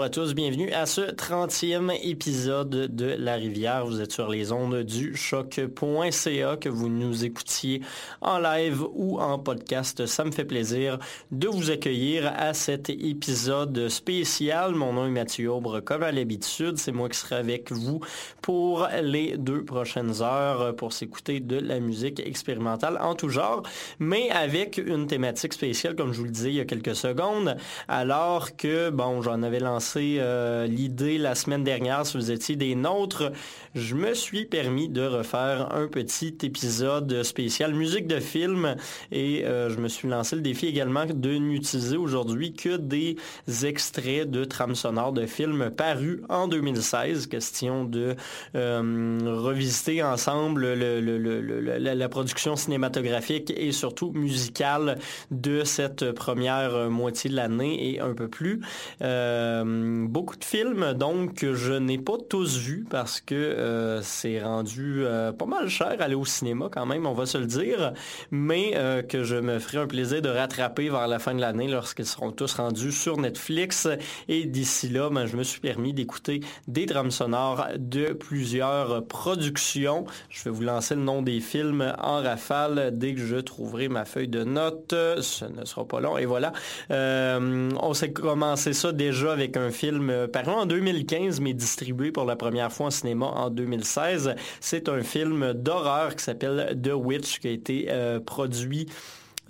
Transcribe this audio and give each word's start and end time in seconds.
Bonjour 0.00 0.06
à 0.06 0.24
tous, 0.24 0.34
bienvenue 0.34 0.72
à 0.72 0.86
ce 0.86 1.02
30e 1.02 1.92
épisode 2.02 2.70
de 2.70 3.14
La 3.18 3.34
Rivière. 3.34 3.84
Vous 3.84 4.00
êtes 4.00 4.12
sur 4.12 4.30
les 4.30 4.50
ondes 4.50 4.82
du 4.82 5.14
choc.ca 5.14 6.56
que 6.56 6.70
vous 6.70 6.88
nous 6.88 7.26
écoutiez 7.26 7.82
en 8.22 8.38
live 8.38 8.82
ou 8.94 9.20
en 9.20 9.38
podcast. 9.38 10.06
Ça 10.06 10.24
me 10.24 10.30
fait 10.30 10.46
plaisir 10.46 10.98
de 11.32 11.48
vous 11.48 11.70
accueillir 11.70 12.32
à 12.34 12.54
cet 12.54 12.88
épisode 12.88 13.90
spécial. 13.90 14.74
Mon 14.74 14.94
nom 14.94 15.04
est 15.04 15.10
Mathieu 15.10 15.52
Aubre, 15.52 15.80
comme 15.80 16.02
à 16.02 16.12
l'habitude. 16.12 16.78
C'est 16.78 16.92
moi 16.92 17.10
qui 17.10 17.18
serai 17.18 17.36
avec 17.36 17.70
vous 17.70 18.00
pour 18.40 18.88
les 19.02 19.36
deux 19.36 19.66
prochaines 19.66 20.22
heures 20.22 20.74
pour 20.76 20.94
s'écouter 20.94 21.40
de 21.40 21.58
la 21.58 21.78
musique 21.78 22.20
expérimentale 22.20 22.98
en 23.02 23.14
tout 23.14 23.28
genre, 23.28 23.64
mais 23.98 24.30
avec 24.30 24.78
une 24.78 25.06
thématique 25.06 25.52
spéciale, 25.52 25.94
comme 25.94 26.14
je 26.14 26.20
vous 26.20 26.24
le 26.24 26.30
disais 26.30 26.48
il 26.48 26.54
y 26.54 26.60
a 26.60 26.64
quelques 26.64 26.96
secondes, 26.96 27.54
alors 27.86 28.56
que, 28.56 28.88
bon, 28.88 29.20
j'en 29.20 29.42
avait 29.42 29.60
lancé 29.60 29.89
euh, 29.98 30.66
l'idée 30.66 31.18
la 31.18 31.34
semaine 31.34 31.64
dernière, 31.64 32.06
si 32.06 32.16
vous 32.16 32.30
étiez 32.30 32.56
des 32.56 32.74
nôtres, 32.74 33.32
je 33.74 33.94
me 33.94 34.14
suis 34.14 34.44
permis 34.44 34.88
de 34.88 35.02
refaire 35.02 35.74
un 35.74 35.86
petit 35.88 36.36
épisode 36.42 37.22
spécial 37.22 37.74
musique 37.74 38.06
de 38.06 38.20
film 38.20 38.76
et 39.10 39.44
euh, 39.44 39.70
je 39.70 39.78
me 39.78 39.88
suis 39.88 40.08
lancé 40.08 40.36
le 40.36 40.42
défi 40.42 40.66
également 40.66 41.06
de 41.06 41.36
n'utiliser 41.36 41.96
aujourd'hui 41.96 42.52
que 42.52 42.76
des 42.76 43.16
extraits 43.64 44.30
de 44.30 44.44
trames 44.44 44.74
sonores 44.74 45.12
de 45.12 45.26
films 45.26 45.70
parus 45.70 46.20
en 46.28 46.48
2016. 46.48 47.26
Question 47.26 47.84
de 47.84 48.16
euh, 48.54 49.18
revisiter 49.24 50.02
ensemble 50.02 50.74
la 50.74 52.08
production 52.08 52.56
cinématographique 52.56 53.52
et 53.56 53.72
surtout 53.72 54.12
musicale 54.12 54.98
de 55.30 55.64
cette 55.64 56.12
première 56.12 56.90
moitié 56.90 57.30
de 57.30 57.36
l'année 57.36 57.94
et 57.94 58.00
un 58.00 58.14
peu 58.14 58.28
plus. 58.28 58.60
Euh, 59.02 59.79
beaucoup 59.80 60.36
de 60.36 60.44
films 60.44 60.94
donc 60.94 61.34
que 61.34 61.54
je 61.54 61.72
n'ai 61.72 61.98
pas 61.98 62.16
tous 62.28 62.58
vus 62.58 62.84
parce 62.88 63.20
que 63.20 63.34
euh, 63.34 64.02
c'est 64.02 64.42
rendu 64.42 65.04
euh, 65.04 65.32
pas 65.32 65.46
mal 65.46 65.68
cher 65.68 65.96
aller 66.00 66.14
au 66.14 66.24
cinéma 66.24 66.68
quand 66.70 66.86
même, 66.86 67.06
on 67.06 67.12
va 67.12 67.26
se 67.26 67.38
le 67.38 67.46
dire, 67.46 67.92
mais 68.30 68.72
que 69.08 69.24
je 69.24 69.36
me 69.36 69.58
ferai 69.58 69.78
un 69.78 69.86
plaisir 69.86 70.22
de 70.22 70.28
rattraper 70.28 70.88
vers 70.88 71.08
la 71.08 71.18
fin 71.18 71.34
de 71.34 71.40
l'année 71.40 71.68
lorsqu'ils 71.68 72.06
seront 72.06 72.32
tous 72.32 72.54
rendus 72.54 72.92
sur 72.92 73.18
Netflix. 73.18 73.88
Et 74.28 74.44
d'ici 74.44 74.88
là, 74.88 75.10
ben, 75.10 75.26
je 75.26 75.36
me 75.36 75.42
suis 75.42 75.60
permis 75.60 75.92
d'écouter 75.92 76.40
des 76.68 76.86
drames 76.86 77.10
sonores 77.10 77.66
de 77.76 78.12
plusieurs 78.12 79.04
productions. 79.06 80.04
Je 80.28 80.44
vais 80.44 80.50
vous 80.50 80.62
lancer 80.62 80.94
le 80.94 81.02
nom 81.02 81.22
des 81.22 81.40
films 81.40 81.94
en 81.98 82.22
rafale 82.22 82.90
dès 82.92 83.14
que 83.14 83.20
je 83.20 83.36
trouverai 83.36 83.88
ma 83.88 84.04
feuille 84.04 84.28
de 84.28 84.44
notes. 84.44 84.94
Ce 85.20 85.44
ne 85.44 85.64
sera 85.64 85.86
pas 85.86 86.00
long. 86.00 86.18
Et 86.18 86.26
voilà, 86.26 86.52
on 86.90 87.94
s'est 87.94 88.12
commencé 88.12 88.72
ça 88.72 88.92
déjà 88.92 89.32
avec 89.32 89.56
un 89.56 89.69
film 89.70 90.10
euh, 90.10 90.28
paru 90.28 90.50
en 90.50 90.66
2015, 90.66 91.40
mais 91.40 91.54
distribué 91.54 92.12
pour 92.12 92.24
la 92.24 92.36
première 92.36 92.72
fois 92.72 92.86
en 92.86 92.90
cinéma 92.90 93.26
en 93.26 93.50
2016. 93.50 94.34
C'est 94.60 94.88
un 94.88 95.02
film 95.02 95.52
d'horreur 95.54 96.16
qui 96.16 96.24
s'appelle 96.24 96.78
The 96.82 96.92
Witch, 96.94 97.40
qui 97.40 97.48
a 97.48 97.50
été 97.50 97.86
euh, 97.88 98.20
produit 98.20 98.88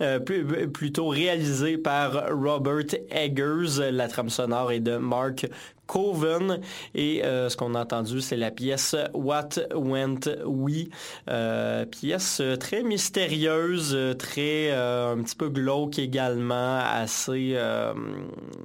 euh, 0.01 0.19
plutôt 0.19 1.07
réalisé 1.07 1.77
par 1.77 2.29
Robert 2.31 2.95
Eggers. 3.11 3.91
La 3.91 4.07
trame 4.07 4.29
sonore 4.29 4.71
est 4.71 4.79
de 4.79 4.97
Mark 4.97 5.47
Coven. 5.91 6.61
Et 6.95 7.23
euh, 7.25 7.49
ce 7.49 7.57
qu'on 7.57 7.75
a 7.75 7.81
entendu, 7.81 8.21
c'est 8.21 8.37
la 8.37 8.49
pièce 8.49 8.95
What 9.13 9.49
Went 9.75 10.21
We. 10.45 10.85
Euh, 11.29 11.85
pièce 11.85 12.41
très 12.61 12.81
mystérieuse, 12.81 13.97
très 14.17 14.71
euh, 14.71 15.13
un 15.13 15.21
petit 15.21 15.35
peu 15.35 15.49
glauque 15.49 15.99
également, 15.99 16.79
assez... 16.79 17.57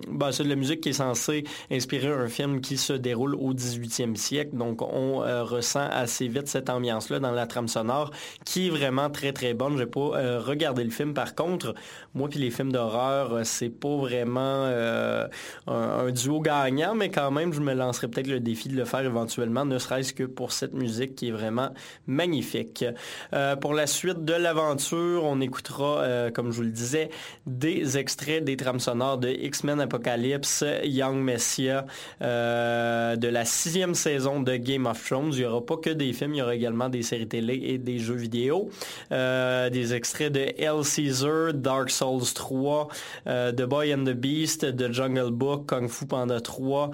Ben, 0.08 0.30
c'est 0.30 0.44
de 0.44 0.48
la 0.48 0.54
musique 0.54 0.82
qui 0.82 0.90
est 0.90 0.92
censée 0.92 1.42
inspirer 1.70 2.12
un 2.12 2.28
film 2.28 2.60
qui 2.60 2.76
se 2.76 2.92
déroule 2.92 3.34
au 3.34 3.52
18e 3.52 4.14
siècle. 4.14 4.56
Donc 4.56 4.80
on 4.82 5.18
ressent 5.44 5.88
assez 5.90 6.28
vite 6.28 6.46
cette 6.46 6.70
ambiance-là 6.70 7.18
dans 7.18 7.32
la 7.32 7.46
trame 7.46 7.66
sonore 7.66 8.12
qui 8.44 8.68
est 8.68 8.70
vraiment 8.70 9.10
très 9.10 9.32
très 9.32 9.52
bonne. 9.52 9.76
J'ai 9.78 9.86
pas 9.86 10.38
regardé 10.38 10.84
le 10.84 10.90
film 10.90 11.12
par 11.12 11.34
contre. 11.34 11.74
Moi 12.14 12.28
puis 12.28 12.38
les 12.38 12.50
films 12.50 12.70
d'horreur, 12.70 13.40
c'est 13.44 13.70
pas 13.70 13.96
vraiment 13.96 14.64
un, 14.64 15.28
un, 15.66 16.10
duo 16.12 16.40
gagnant, 16.40 16.94
mais 16.94 17.10
quand 17.16 17.30
même, 17.30 17.54
je 17.54 17.60
me 17.60 17.72
lancerai 17.72 18.08
peut-être 18.08 18.26
le 18.26 18.40
défi 18.40 18.68
de 18.68 18.76
le 18.76 18.84
faire 18.84 19.00
éventuellement, 19.00 19.64
ne 19.64 19.78
serait-ce 19.78 20.12
que 20.12 20.24
pour 20.24 20.52
cette 20.52 20.74
musique 20.74 21.14
qui 21.14 21.28
est 21.28 21.32
vraiment 21.32 21.70
magnifique. 22.06 22.84
Euh, 23.32 23.56
pour 23.56 23.72
la 23.72 23.86
suite 23.86 24.26
de 24.26 24.34
l'aventure, 24.34 25.24
on 25.24 25.40
écoutera, 25.40 26.00
euh, 26.00 26.30
comme 26.30 26.50
je 26.50 26.56
vous 26.56 26.64
le 26.64 26.70
disais, 26.70 27.08
des 27.46 27.96
extraits 27.96 28.44
des 28.44 28.58
trames 28.58 28.80
sonores 28.80 29.16
de 29.16 29.30
X-Men 29.30 29.80
Apocalypse, 29.80 30.62
Young 30.84 31.16
Messiah, 31.16 31.86
euh, 32.20 33.16
de 33.16 33.28
la 33.28 33.46
sixième 33.46 33.94
saison 33.94 34.40
de 34.40 34.56
Game 34.56 34.84
of 34.84 35.02
Thrones. 35.02 35.30
Il 35.32 35.38
n'y 35.38 35.44
aura 35.46 35.64
pas 35.64 35.78
que 35.78 35.88
des 35.88 36.12
films, 36.12 36.34
il 36.34 36.38
y 36.38 36.42
aura 36.42 36.54
également 36.54 36.90
des 36.90 37.02
séries 37.02 37.28
télé 37.28 37.54
et 37.64 37.78
des 37.78 37.98
jeux 37.98 38.14
vidéo. 38.14 38.68
des 39.10 39.94
extraits 39.94 40.32
de 40.32 40.40
Hell 40.58 40.84
Caesar, 40.84 41.54
Dark 41.54 41.88
Souls 41.88 42.34
3, 42.34 42.88
The 43.24 43.62
Boy 43.62 43.94
and 43.94 44.04
the 44.04 44.12
Beast, 44.14 44.76
The 44.76 44.92
Jungle 44.92 45.30
Book, 45.30 45.66
Kung 45.66 45.88
Fu 45.88 46.04
Panda 46.04 46.42
3, 46.42 46.90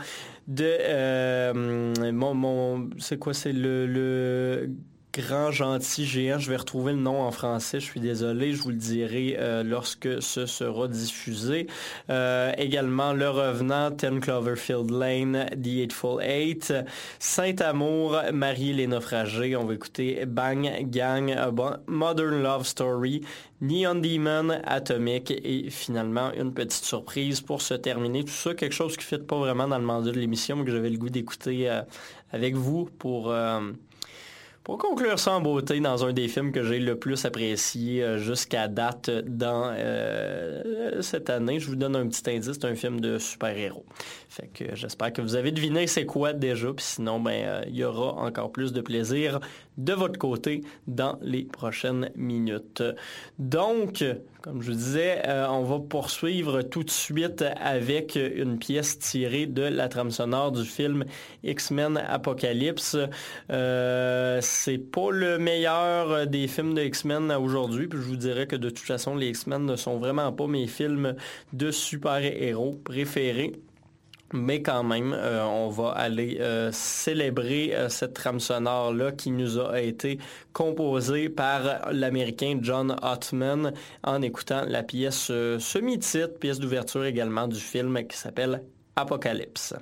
de 0.48 2.10
mon, 2.10 2.34
mon 2.34 2.90
c'est 2.98 3.18
quoi 3.18 3.32
c'est 3.34 3.52
le, 3.52 3.86
le 3.86 4.70
grand 5.12 5.50
gentil 5.50 6.06
géant. 6.06 6.38
Je 6.38 6.50
vais 6.50 6.56
retrouver 6.56 6.92
le 6.92 6.98
nom 6.98 7.20
en 7.20 7.30
français. 7.30 7.80
Je 7.80 7.84
suis 7.84 8.00
désolé. 8.00 8.54
Je 8.54 8.62
vous 8.62 8.70
le 8.70 8.76
dirai 8.76 9.36
euh, 9.38 9.62
lorsque 9.62 10.22
ce 10.22 10.46
sera 10.46 10.88
diffusé. 10.88 11.66
Euh, 12.08 12.52
également 12.56 13.12
Le 13.12 13.28
Revenant, 13.28 13.90
Ten 13.90 14.20
Cloverfield 14.20 14.90
Lane, 14.90 15.46
The 15.50 15.82
Eightful 15.82 16.22
Eight, 16.22 16.72
Saint-Amour, 17.18 18.22
Marie 18.32 18.72
les 18.72 18.86
naufragés. 18.86 19.54
On 19.54 19.64
va 19.64 19.74
écouter 19.74 20.24
Bang 20.26 20.88
Gang, 20.90 21.36
Modern 21.86 22.42
Love 22.42 22.66
Story, 22.66 23.22
Neon 23.60 23.96
Demon, 23.96 24.60
Atomic 24.64 25.30
et 25.30 25.68
finalement 25.68 26.32
une 26.32 26.54
petite 26.54 26.84
surprise 26.84 27.42
pour 27.42 27.60
se 27.60 27.74
terminer. 27.74 28.24
Tout 28.24 28.32
ça, 28.32 28.54
quelque 28.54 28.74
chose 28.74 28.96
qui 28.96 29.04
ne 29.04 29.18
fait 29.18 29.26
pas 29.26 29.38
vraiment 29.38 29.68
dans 29.68 29.78
le 29.78 29.84
mandat 29.84 30.10
de 30.10 30.18
l'émission, 30.18 30.56
mais 30.56 30.64
que 30.64 30.70
j'avais 30.70 30.90
le 30.90 30.98
goût 30.98 31.10
d'écouter 31.10 31.68
euh, 31.68 31.82
avec 32.32 32.54
vous 32.54 32.88
pour 32.98 33.30
pour 34.64 34.78
conclure 34.78 35.18
ça 35.18 35.32
en 35.32 35.40
beauté, 35.40 35.80
dans 35.80 36.04
un 36.04 36.12
des 36.12 36.28
films 36.28 36.52
que 36.52 36.62
j'ai 36.62 36.78
le 36.78 36.96
plus 36.96 37.24
apprécié 37.24 38.02
euh, 38.02 38.18
jusqu'à 38.18 38.68
date 38.68 39.10
dans 39.10 39.72
euh, 39.76 41.02
cette 41.02 41.30
année, 41.30 41.58
je 41.58 41.66
vous 41.66 41.74
donne 41.74 41.96
un 41.96 42.06
petit 42.06 42.30
indice, 42.30 42.52
c'est 42.52 42.64
un 42.64 42.76
film 42.76 43.00
de 43.00 43.18
super-héros. 43.18 43.84
Fait 44.28 44.48
que 44.54 44.76
j'espère 44.76 45.12
que 45.12 45.20
vous 45.20 45.34
avez 45.34 45.50
deviné 45.50 45.86
c'est 45.88 46.06
quoi 46.06 46.32
déjà, 46.32 46.72
puis 46.72 46.84
sinon, 46.84 47.18
ben, 47.18 47.32
euh, 47.32 47.62
il 47.66 47.74
y 47.74 47.84
aura 47.84 48.14
encore 48.14 48.52
plus 48.52 48.72
de 48.72 48.80
plaisir 48.80 49.40
de 49.78 49.92
votre 49.92 50.18
côté 50.18 50.62
dans 50.86 51.18
les 51.22 51.44
prochaines 51.44 52.10
minutes. 52.16 52.82
Donc, 53.38 54.04
comme 54.42 54.60
je 54.60 54.72
disais, 54.72 55.22
euh, 55.26 55.46
on 55.48 55.62
va 55.62 55.78
poursuivre 55.78 56.62
tout 56.62 56.82
de 56.82 56.90
suite 56.90 57.44
avec 57.60 58.16
une 58.16 58.58
pièce 58.58 58.98
tirée 58.98 59.46
de 59.46 59.62
la 59.62 59.88
trame 59.88 60.10
sonore 60.10 60.52
du 60.52 60.64
film 60.64 61.04
X-Men 61.44 61.96
Apocalypse. 61.96 62.96
Euh, 63.50 64.38
c'est 64.42 64.78
pas 64.78 65.10
le 65.10 65.38
meilleur 65.38 66.26
des 66.26 66.48
films 66.48 66.74
de 66.74 66.82
X-Men 66.82 67.30
aujourd'hui, 67.32 67.86
puis 67.86 68.00
je 68.00 68.04
vous 68.04 68.16
dirais 68.16 68.46
que 68.46 68.56
de 68.56 68.68
toute 68.68 68.86
façon, 68.86 69.14
les 69.14 69.28
X-Men 69.28 69.64
ne 69.64 69.76
sont 69.76 69.98
vraiment 69.98 70.32
pas 70.32 70.46
mes 70.46 70.66
films 70.66 71.14
de 71.52 71.70
super-héros 71.70 72.80
préférés. 72.84 73.52
Mais 74.32 74.62
quand 74.62 74.82
même, 74.82 75.12
euh, 75.12 75.44
on 75.44 75.68
va 75.68 75.90
aller 75.90 76.38
euh, 76.40 76.70
célébrer 76.72 77.74
euh, 77.74 77.88
cette 77.88 78.14
trame 78.14 78.40
sonore-là 78.40 79.12
qui 79.12 79.30
nous 79.30 79.58
a 79.60 79.80
été 79.80 80.18
composée 80.52 81.28
par 81.28 81.92
l'Américain 81.92 82.58
John 82.62 82.96
Ottman 83.02 83.72
en 84.02 84.22
écoutant 84.22 84.64
la 84.66 84.82
pièce 84.82 85.30
semi-titre, 85.58 86.38
pièce 86.38 86.58
d'ouverture 86.58 87.04
également 87.04 87.46
du 87.46 87.60
film 87.60 88.06
qui 88.06 88.16
s'appelle 88.16 88.62
Apocalypse. 88.96 89.74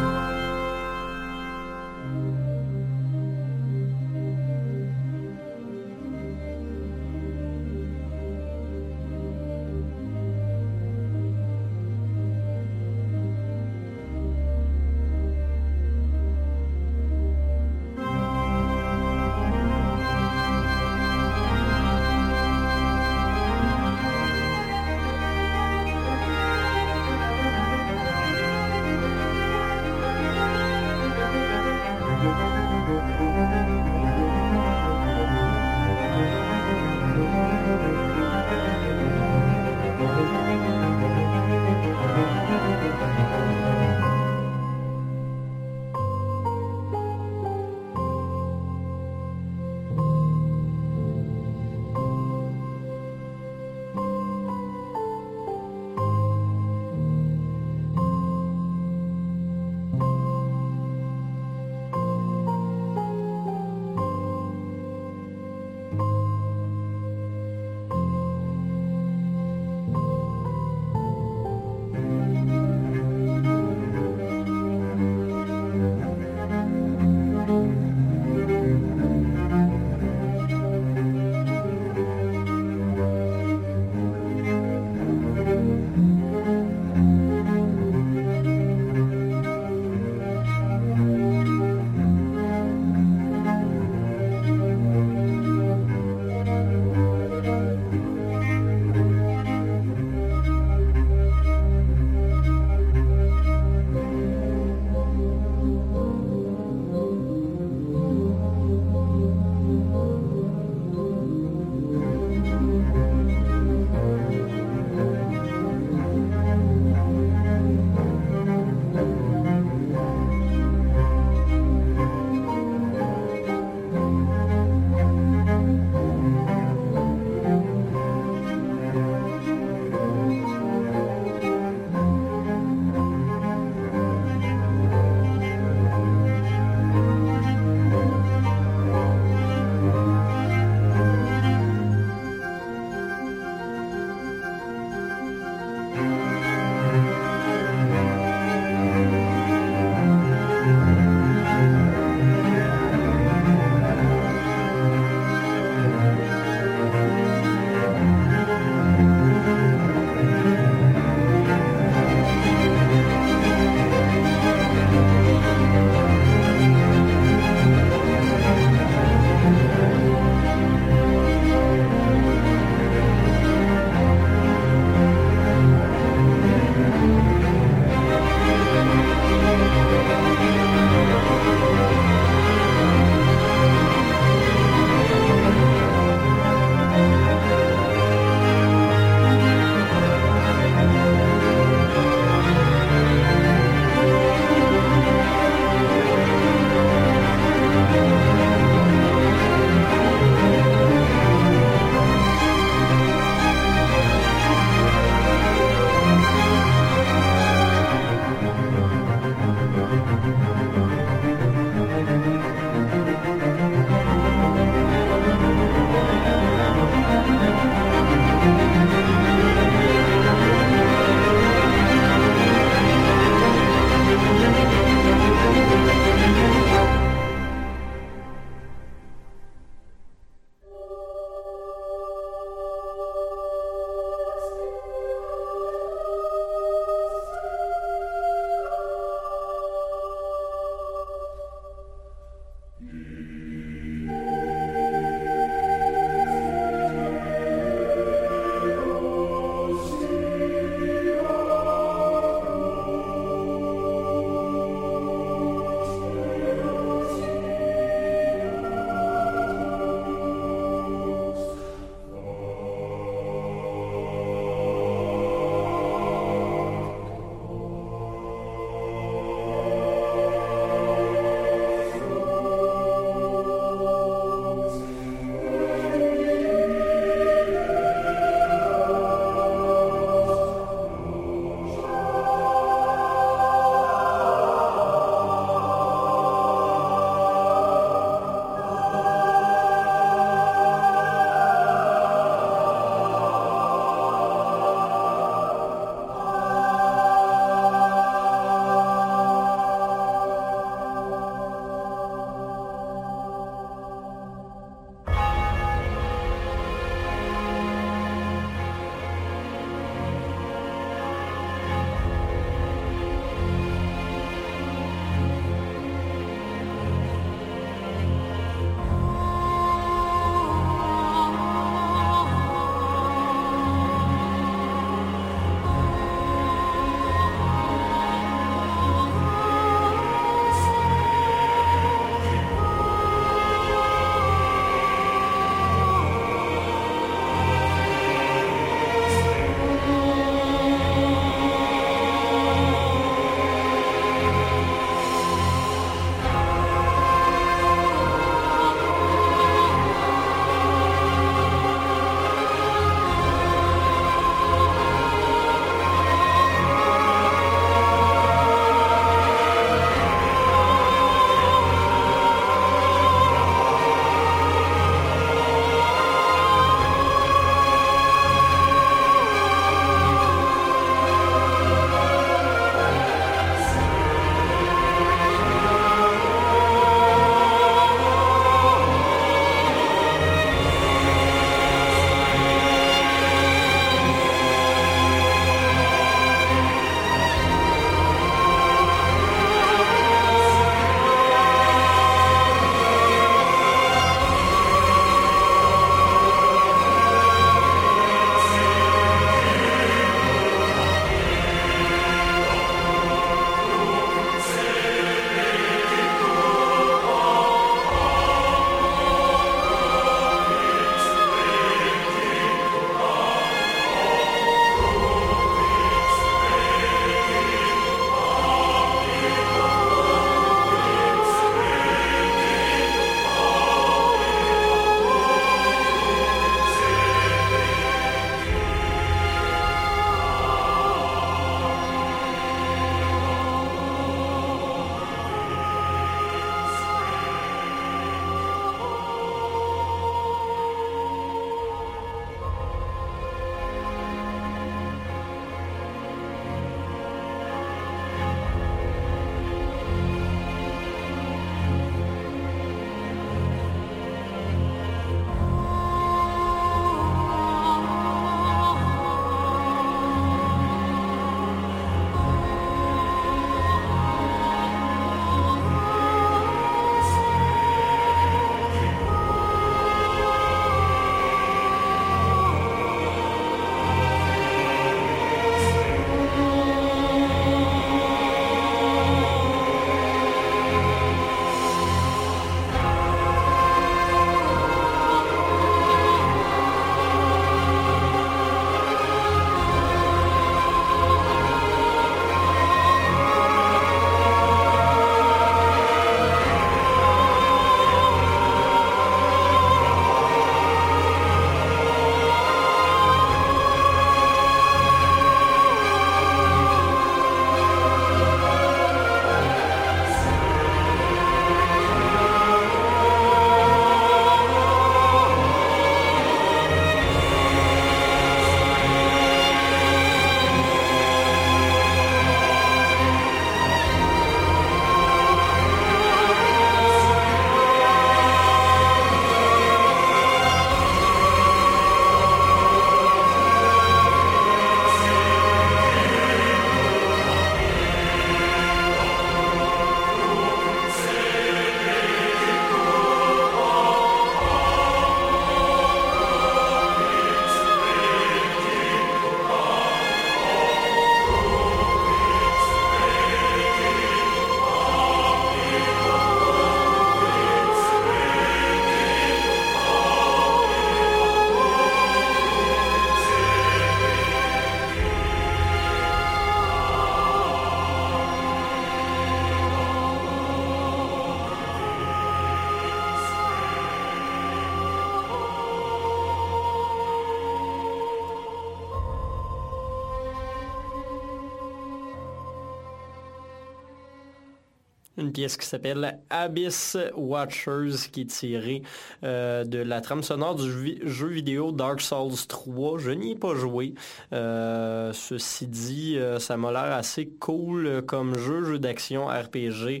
Pièce 585.36 585.58
qui 585.58 585.66
s'appelle 585.66 586.18
Abyss 586.30 586.96
Watchers 587.14 588.08
qui 588.10 588.22
est 588.22 588.30
tirée 588.30 588.82
euh, 589.22 589.64
de 589.64 589.80
la 589.80 590.00
trame 590.00 590.22
sonore 590.22 590.54
du 590.54 590.98
jeu 591.04 591.26
vidéo 591.26 591.72
Dark 591.72 592.00
Souls 592.00 592.46
3. 592.48 592.96
Je 592.96 593.10
n'y 593.10 593.32
ai 593.32 593.34
pas 593.34 593.54
joué. 593.54 593.92
Euh, 594.32 595.12
ceci 595.12 595.66
dit, 595.66 596.16
euh, 596.16 596.38
ça 596.38 596.56
m'a 596.56 596.72
l'air 596.72 596.90
assez 596.90 597.26
cool 597.38 598.00
comme 598.06 598.38
jeu, 598.38 598.64
jeu 598.64 598.78
d'action 598.78 599.26
RPG 599.26 600.00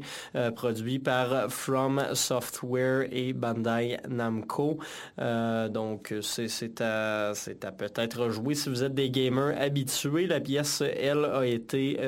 produit 0.54 1.00
par 1.00 1.50
From 1.52 2.02
Software 2.14 3.06
et 3.10 3.34
Bandai 3.34 3.98
Namco. 4.08 4.78
donc 5.18 6.14
c'est 6.22 6.80
à, 6.80 7.32
à 7.32 7.72
peut-être 7.72 8.30
jouer 8.30 8.54
si 8.54 8.70
vous 8.70 8.82
êtes 8.82 8.94
des 8.94 9.10
gamers 9.10 9.54
habitués. 9.60 10.28
La 10.28 10.40
pièce, 10.40 10.80
elle, 10.80 11.26
a 11.26 11.44
été 11.44 11.98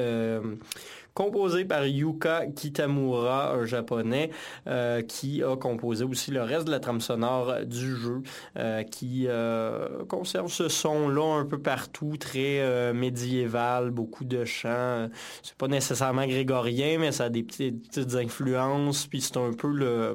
composé 1.19 1.65
par 1.65 1.85
Yuka 1.85 2.47
Kitamura, 2.47 3.53
un 3.55 3.65
japonais, 3.65 4.31
euh, 4.69 5.03
qui 5.03 5.43
a 5.43 5.57
composé 5.57 6.05
aussi 6.05 6.31
le 6.31 6.43
reste 6.43 6.67
de 6.67 6.71
la 6.71 6.79
trame 6.79 7.01
sonore 7.01 7.65
du 7.67 7.97
jeu, 7.97 8.23
euh, 8.57 8.85
qui 8.85 9.27
euh, 9.27 10.05
conserve 10.05 10.47
ce 10.47 10.69
son-là 10.69 11.41
un 11.41 11.45
peu 11.45 11.59
partout, 11.59 12.17
très 12.19 12.93
médiéval, 12.93 13.91
beaucoup 13.91 14.25
de 14.25 14.45
chants. 14.45 15.09
C'est 15.43 15.57
pas 15.57 15.67
nécessairement 15.67 16.25
grégorien, 16.25 16.99
mais 17.01 17.11
ça 17.11 17.25
a 17.25 17.31
des 17.31 17.43
petites 17.43 18.15
influences, 18.15 19.09
puis 19.09 19.21
c'est 19.21 19.39
un 19.39 19.53
peu 19.53 19.73
le 19.73 20.15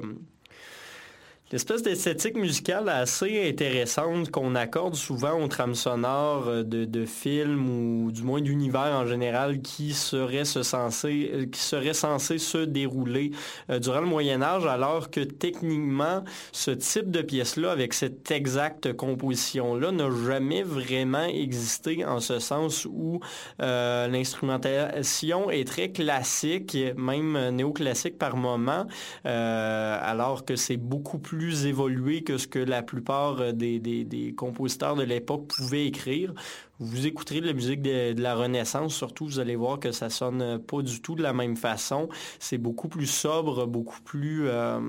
espèce 1.54 1.82
d'esthétique 1.82 2.36
musicale 2.36 2.88
assez 2.88 3.48
intéressante 3.48 4.32
qu'on 4.32 4.56
accorde 4.56 4.96
souvent 4.96 5.40
aux 5.40 5.46
trames 5.46 5.76
sonores 5.76 6.48
euh, 6.48 6.64
de, 6.64 7.04
films 7.04 7.68
ou 7.68 8.10
du 8.10 8.22
moins 8.22 8.40
d'univers 8.40 8.92
en 8.92 9.06
général 9.06 9.60
qui 9.60 9.92
serait, 9.92 10.44
censé, 10.44 11.30
euh, 11.32 11.46
qui 11.46 11.60
serait 11.60 11.94
censé 11.94 12.38
se 12.38 12.58
dérouler 12.58 13.30
euh, 13.70 13.78
durant 13.78 14.00
le 14.00 14.06
Moyen 14.06 14.42
Âge, 14.42 14.66
alors 14.66 15.10
que 15.10 15.20
techniquement, 15.20 16.24
ce 16.50 16.72
type 16.72 17.12
de 17.12 17.22
pièce-là, 17.22 17.70
avec 17.70 17.94
cette 17.94 18.32
exacte 18.32 18.92
composition-là, 18.92 19.92
n'a 19.92 20.10
jamais 20.26 20.64
vraiment 20.64 21.26
existé 21.26 22.04
en 22.04 22.18
ce 22.18 22.40
sens 22.40 22.84
où 22.84 23.20
l'instrumentation 23.58 25.50
est 25.50 25.66
très 25.66 25.90
classique, 25.90 26.76
même 26.96 27.50
néoclassique 27.50 28.18
par 28.18 28.36
moment, 28.36 28.86
alors 29.24 30.44
que 30.44 30.56
c'est 30.56 30.76
beaucoup 30.76 31.18
plus 31.18 31.43
évolué 31.66 32.22
que 32.22 32.38
ce 32.38 32.46
que 32.46 32.58
la 32.58 32.82
plupart 32.82 33.40
euh, 33.40 33.52
des, 33.52 34.34
compositeurs 34.36 34.96
de 34.96 35.02
l'époque 35.02 35.48
pouvaient 35.48 35.86
écrire. 35.86 36.32
Vous 36.80 37.06
écouterez 37.06 37.40
de 37.40 37.46
la 37.46 37.52
musique 37.52 37.82
de, 37.82 38.20
la 38.20 38.34
Renaissance, 38.34 38.94
surtout, 38.94 39.26
vous 39.26 39.38
allez 39.38 39.56
voir 39.56 39.78
que 39.78 39.92
ça 39.92 40.10
sonne 40.10 40.58
pas 40.58 40.82
du 40.82 41.00
tout 41.00 41.14
de 41.14 41.22
la 41.22 41.32
même 41.32 41.56
façon. 41.56 42.08
C'est 42.38 42.58
beaucoup 42.58 42.88
plus 42.88 43.06
sobre, 43.06 43.66
beaucoup 43.66 44.00
plus... 44.02 44.48
Euh, 44.48 44.80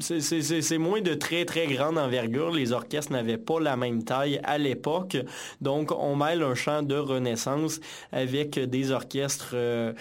c'est 0.00 0.78
moins 0.78 1.00
de 1.00 1.14
très, 1.14 1.44
très 1.44 1.66
grande 1.66 1.98
envergure. 1.98 2.50
Les 2.50 2.72
orchestres 2.72 3.12
n'avaient 3.12 3.38
pas 3.38 3.60
la 3.60 3.76
même 3.76 4.04
taille 4.04 4.40
à 4.44 4.58
l'époque. 4.58 5.16
Donc, 5.60 5.90
on 5.92 6.16
mêle 6.16 6.42
un 6.42 6.54
chant 6.54 6.82
de 6.82 6.96
Renaissance 6.96 7.80
avec 8.10 8.58
des 8.58 8.90
orchestres 8.90 9.50
euh, 9.54 9.92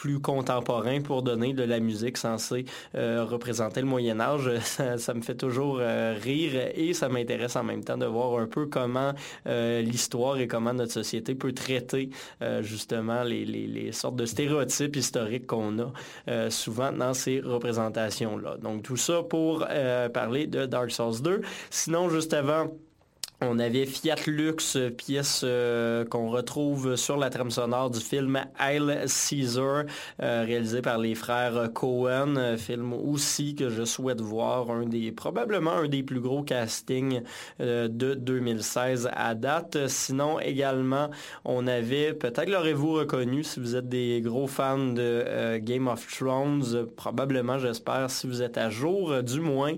plus 0.00 0.18
contemporain 0.18 1.02
pour 1.02 1.22
donner 1.22 1.52
de 1.52 1.62
la 1.62 1.78
musique 1.78 2.16
censée 2.16 2.64
euh, 2.94 3.22
représenter 3.22 3.82
le 3.82 3.86
Moyen 3.86 4.18
Âge. 4.18 4.50
Ça, 4.96 5.12
me 5.12 5.20
fait 5.20 5.34
toujours 5.34 5.76
euh, 5.78 6.14
rire 6.18 6.70
et 6.74 6.94
ça 6.94 7.10
m'intéresse 7.10 7.54
en 7.56 7.64
même 7.64 7.84
temps 7.84 7.98
de 7.98 8.06
voir 8.06 8.38
un 8.38 8.46
peu 8.46 8.64
comment 8.64 9.12
euh, 9.46 9.82
l'histoire 9.82 10.38
et 10.38 10.48
comment 10.48 10.72
notre 10.72 10.92
société 10.92 11.34
peut 11.34 11.52
traiter 11.52 12.08
justement 12.62 13.22
les, 13.24 13.44
les, 13.44 13.92
sortes 13.92 14.16
de 14.16 14.24
stéréotypes 14.24 14.96
historiques 14.96 15.46
qu'on 15.46 15.78
a 15.78 16.50
souvent 16.50 16.92
dans 16.92 17.12
ces 17.12 17.40
représentations-là. 17.40 18.56
Donc 18.56 18.82
tout 18.82 18.96
ça 18.96 19.22
pour 19.22 19.66
parler 20.14 20.46
de 20.46 20.64
Dark 20.66 20.90
Souls 20.90 21.20
2. 21.22 21.42
Sinon, 21.70 22.08
juste 22.08 22.32
avant... 22.32 22.70
On 23.42 23.58
avait 23.58 23.86
Fiat 23.86 24.16
Lux, 24.26 24.76
pièce 24.98 25.40
euh, 25.44 26.04
qu'on 26.04 26.28
retrouve 26.28 26.96
sur 26.96 27.16
la 27.16 27.30
trame 27.30 27.50
sonore 27.50 27.88
du 27.88 27.98
film 27.98 28.38
Hail 28.58 29.06
Caesar, 29.06 29.84
euh, 30.22 30.44
réalisé 30.46 30.82
par 30.82 30.98
les 30.98 31.14
frères 31.14 31.72
Cohen, 31.72 32.58
film 32.58 32.92
aussi 32.92 33.54
que 33.54 33.70
je 33.70 33.84
souhaite 33.86 34.20
voir, 34.20 34.70
un 34.70 34.84
des 34.84 35.10
probablement 35.10 35.72
un 35.72 35.88
des 35.88 36.02
plus 36.02 36.20
gros 36.20 36.42
castings 36.42 37.22
euh, 37.62 37.88
de 37.88 38.12
2016 38.12 39.08
à 39.10 39.34
date. 39.34 39.88
Sinon 39.88 40.38
également, 40.38 41.08
on 41.46 41.66
avait, 41.66 42.12
peut-être 42.12 42.50
l'aurez-vous 42.50 42.92
reconnu 42.92 43.42
si 43.42 43.58
vous 43.58 43.74
êtes 43.74 43.88
des 43.88 44.20
gros 44.20 44.48
fans 44.48 44.92
de 44.92 45.56
Game 45.56 45.88
of 45.88 46.06
Thrones, 46.14 46.86
probablement 46.94 47.58
j'espère 47.58 48.10
si 48.10 48.26
vous 48.26 48.42
êtes 48.42 48.58
à 48.58 48.68
jour, 48.68 49.22
du 49.22 49.40
moins, 49.40 49.76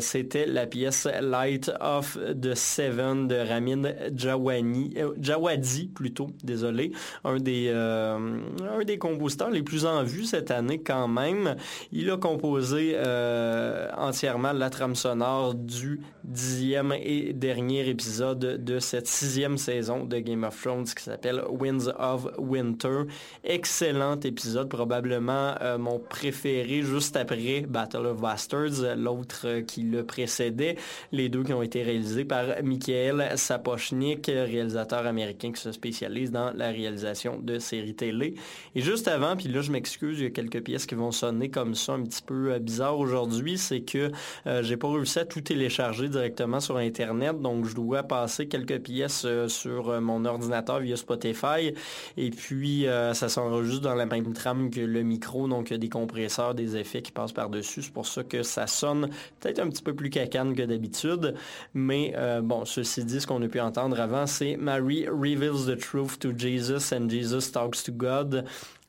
c'était 0.00 0.46
la 0.46 0.66
pièce 0.66 1.06
Light 1.20 1.70
of 1.80 2.18
the 2.40 2.54
Seven 2.54 2.93
de 2.94 3.48
Ramin 3.48 3.82
Djawani, 4.14 4.94
euh, 4.96 5.86
plutôt, 5.94 6.30
désolé, 6.42 6.92
un 7.24 7.38
des, 7.38 7.66
euh, 7.68 8.38
un 8.62 8.84
des 8.84 8.98
compositeurs 8.98 9.50
les 9.50 9.62
plus 9.62 9.84
en 9.84 10.04
vue 10.04 10.24
cette 10.24 10.50
année 10.50 10.80
quand 10.80 11.08
même. 11.08 11.56
Il 11.92 12.10
a 12.10 12.16
composé 12.16 12.92
euh, 12.94 13.88
entièrement 13.96 14.52
la 14.52 14.70
trame 14.70 14.94
sonore 14.94 15.54
du 15.54 16.00
dixième 16.22 16.92
et 16.92 17.32
dernier 17.32 17.88
épisode 17.88 18.64
de 18.64 18.78
cette 18.78 19.08
sixième 19.08 19.58
saison 19.58 20.04
de 20.04 20.18
Game 20.18 20.44
of 20.44 20.60
Thrones 20.60 20.84
qui 20.84 21.02
s'appelle 21.02 21.42
Winds 21.50 21.92
of 21.98 22.28
Winter. 22.38 23.02
Excellent 23.42 24.18
épisode, 24.20 24.68
probablement 24.68 25.54
mon 25.78 25.98
préféré 25.98 26.82
juste 26.82 27.16
après 27.16 27.62
Battle 27.62 28.06
of 28.06 28.20
Bastards, 28.20 28.96
l'autre 28.96 29.60
qui 29.66 29.82
le 29.82 30.04
précédait. 30.04 30.76
Les 31.12 31.28
deux 31.28 31.42
qui 31.42 31.52
ont 31.52 31.62
été 31.62 31.82
réalisés 31.82 32.24
par 32.24 32.44
Mickey 32.62 32.83
Michael 32.86 33.38
Sapochnik, 33.38 34.26
réalisateur 34.26 35.06
américain 35.06 35.52
qui 35.52 35.60
se 35.60 35.72
spécialise 35.72 36.30
dans 36.30 36.52
la 36.54 36.68
réalisation 36.68 37.38
de 37.38 37.58
séries 37.58 37.94
télé. 37.94 38.34
Et 38.74 38.82
juste 38.82 39.08
avant, 39.08 39.36
puis 39.36 39.48
là 39.48 39.62
je 39.62 39.70
m'excuse, 39.70 40.18
il 40.18 40.24
y 40.24 40.26
a 40.26 40.30
quelques 40.30 40.62
pièces 40.62 40.84
qui 40.84 40.94
vont 40.94 41.10
sonner 41.10 41.48
comme 41.48 41.74
ça 41.74 41.92
un 41.92 42.02
petit 42.02 42.20
peu 42.20 42.52
euh, 42.52 42.58
bizarre 42.58 42.98
aujourd'hui, 42.98 43.56
c'est 43.56 43.80
que 43.80 44.10
euh, 44.46 44.62
j'ai 44.62 44.76
pas 44.76 44.92
réussi 44.92 45.18
à 45.18 45.24
tout 45.24 45.40
télécharger 45.40 46.08
directement 46.08 46.60
sur 46.60 46.76
Internet, 46.76 47.40
donc 47.40 47.64
je 47.64 47.74
dois 47.74 48.02
passer 48.02 48.48
quelques 48.48 48.80
pièces 48.80 49.24
euh, 49.24 49.48
sur 49.48 50.00
mon 50.02 50.24
ordinateur 50.26 50.80
via 50.80 50.96
Spotify. 50.96 51.72
Et 52.16 52.30
puis 52.30 52.86
ça 53.12 53.28
s'enregistre 53.28 53.82
dans 53.82 53.94
la 53.94 54.06
même 54.06 54.32
trame 54.32 54.70
que 54.70 54.80
le 54.80 55.02
micro, 55.02 55.48
donc 55.48 55.72
des 55.72 55.88
compresseurs, 55.88 56.54
des 56.54 56.76
effets 56.76 57.02
qui 57.02 57.12
passent 57.12 57.32
par-dessus. 57.32 57.82
C'est 57.82 57.92
pour 57.92 58.06
ça 58.06 58.24
que 58.24 58.42
ça 58.42 58.66
sonne 58.66 59.08
peut-être 59.40 59.60
un 59.60 59.68
petit 59.68 59.82
peu 59.82 59.94
plus 59.94 60.10
cacane 60.10 60.54
que 60.54 60.62
d'habitude. 60.62 61.34
Mais 61.72 62.14
bon, 62.42 62.64
Ceci 62.74 63.04
dit, 63.04 63.20
ce 63.20 63.26
qu'on 63.28 63.40
a 63.40 63.46
pu 63.46 63.60
entendre 63.60 64.00
avant, 64.00 64.26
c'est 64.26 64.56
Mary 64.56 65.06
reveals 65.06 65.64
the 65.64 65.78
truth 65.78 66.18
to 66.18 66.32
Jesus 66.36 66.92
and 66.92 67.08
Jesus 67.08 67.52
talks 67.52 67.84
to 67.84 67.92
God. 67.92 68.46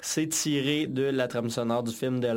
C'est 0.07 0.27
tiré 0.27 0.85
de 0.85 1.01
la 1.01 1.27
trame 1.27 1.49
sonore 1.49 1.81
du 1.81 1.91
film 1.91 2.19
de, 2.19 2.27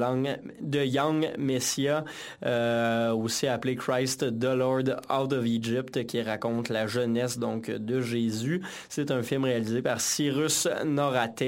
de 0.62 0.84
Young 0.86 1.28
Messiah, 1.36 2.02
euh, 2.46 3.12
aussi 3.12 3.46
appelé 3.46 3.76
Christ 3.76 4.38
the 4.40 4.54
Lord 4.56 4.84
out 5.10 5.34
of 5.34 5.44
Egypt, 5.44 6.06
qui 6.06 6.22
raconte 6.22 6.70
la 6.70 6.86
jeunesse 6.86 7.38
donc 7.38 7.70
de 7.70 8.00
Jésus. 8.00 8.62
C'est 8.88 9.10
un 9.10 9.22
film 9.22 9.44
réalisé 9.44 9.82
par 9.82 10.00
Cyrus 10.00 10.66
Norate 10.86 11.42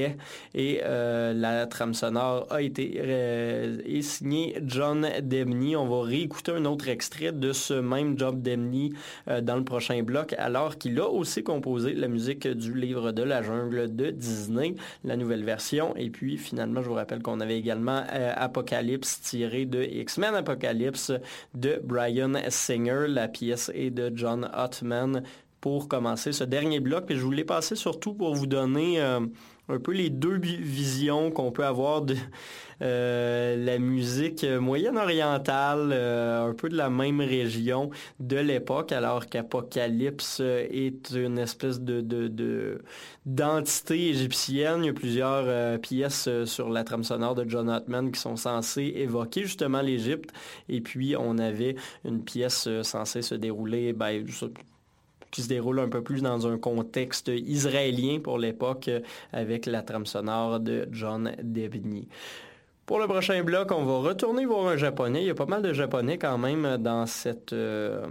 et 0.55 0.83
euh, 0.85 1.33
la 1.33 1.66
trame 1.66 1.95
sonore 1.95 2.47
a 2.51 2.61
été 2.61 3.01
euh, 3.03 4.03
signée 4.03 4.59
John 4.66 5.09
Debney. 5.23 5.75
On 5.75 5.89
va 5.89 6.07
réécouter 6.07 6.53
un 6.53 6.66
autre 6.66 6.91
extrait 6.91 7.33
de 7.33 7.55
ce 7.55 7.73
même 7.73 8.18
John 8.18 8.43
Debney 8.43 8.93
dans 9.41 9.57
le 9.57 9.64
prochain 9.64 10.03
bloc, 10.03 10.35
alors 10.37 10.77
qu'il 10.77 11.01
a 11.01 11.09
aussi 11.09 11.43
composé 11.43 11.95
la 11.95 12.09
musique 12.09 12.47
du 12.47 12.75
livre 12.75 13.11
de 13.11 13.23
la 13.23 13.43
jungle 13.43 13.97
de 13.97 14.11
Disney, 14.11 14.75
la 15.03 15.16
nouvelle 15.16 15.45
version. 15.45 15.95
Puis 16.11 16.37
finalement, 16.37 16.83
je 16.83 16.89
vous 16.89 16.95
rappelle 16.95 17.23
qu'on 17.23 17.41
avait 17.41 17.59
également 17.59 18.05
euh, 18.13 18.33
Apocalypse 18.37 19.21
tiré 19.21 19.65
de 19.65 19.83
X-Men 19.83 20.35
Apocalypse 20.35 21.13
de 21.55 21.81
Brian 21.83 22.33
Singer. 22.49 23.07
La 23.09 23.29
pièce 23.29 23.71
est 23.75 23.91
de 23.91 24.13
John 24.15 24.51
Ottman 24.55 25.23
pour 25.61 25.89
commencer 25.89 26.33
ce 26.33 26.45
dernier 26.45 26.81
bloc. 26.81 27.11
Et 27.11 27.17
je 27.17 27.23
voulais 27.23 27.45
passer 27.45 27.77
surtout 27.77 28.15
pour 28.15 28.35
vous 28.35 28.47
donner 28.47 29.01
euh, 29.01 29.21
un 29.71 29.79
peu 29.79 29.93
les 29.93 30.11
deux 30.11 30.39
visions 30.39 31.31
qu'on 31.31 31.53
peut 31.53 31.64
avoir 31.64 32.03
de 32.03 32.16
euh, 32.83 33.62
la 33.62 33.79
musique 33.79 34.45
moyenne-orientale, 34.45 35.91
euh, 35.93 36.49
un 36.49 36.55
peu 36.55 36.68
de 36.71 36.77
la 36.77 36.89
même 36.89 37.21
région 37.21 37.91
de 38.21 38.37
l'époque, 38.37 38.93
alors 38.93 39.27
qu'Apocalypse 39.27 40.41
est 40.41 41.11
une 41.11 41.39
espèce 41.39 41.81
de, 41.81 42.81
d'entité 43.27 44.09
égyptienne. 44.09 44.83
Il 44.83 44.87
y 44.87 44.91
a 44.91 44.95
plusieurs 44.95 45.45
euh, 45.47 45.79
pièces 45.79 46.29
sur 46.47 46.71
la 46.71 46.85
trame 46.85 47.05
sonore 47.05 47.35
de 47.35 47.49
John 47.49 47.68
Ottman 47.68 48.11
qui 48.11 48.21
sont 48.21 48.37
censées 48.37 48.93
évoquer 48.97 49.43
justement 49.43 49.83
l'Égypte. 49.83 50.31
Et 50.68 50.81
puis, 50.81 51.14
on 51.18 51.37
avait 51.39 51.77
une 52.05 52.25
pièce 52.25 52.68
censée 52.83 53.23
se 53.23 53.35
dérouler, 53.35 53.93
ben, 53.93 54.25
qui 55.31 55.43
se 55.43 55.49
déroule 55.49 55.81
un 55.81 55.89
peu 55.89 56.03
plus 56.03 56.22
dans 56.22 56.47
un 56.47 56.59
contexte 56.59 57.28
israélien 57.28 58.20
pour 58.20 58.39
l'époque 58.39 58.91
avec 59.33 59.66
la 59.66 59.83
trame 59.83 60.07
sonore 60.07 60.61
de 60.61 60.89
John 60.93 61.33
Debney. 61.43 62.09
Pour 62.91 62.99
le 62.99 63.07
prochain 63.07 63.45
bloc, 63.45 63.70
on 63.70 63.84
va 63.84 63.99
retourner 63.99 64.45
voir 64.45 64.66
un 64.66 64.76
japonais. 64.76 65.22
Il 65.22 65.28
y 65.28 65.30
a 65.30 65.34
pas 65.36 65.47
mal 65.47 65.62
de 65.62 65.72
japonais 65.72 66.18
quand 66.18 66.36
même 66.38 66.76
dans, 66.76 67.07
cette, 67.07 67.53
euh, 67.53 68.05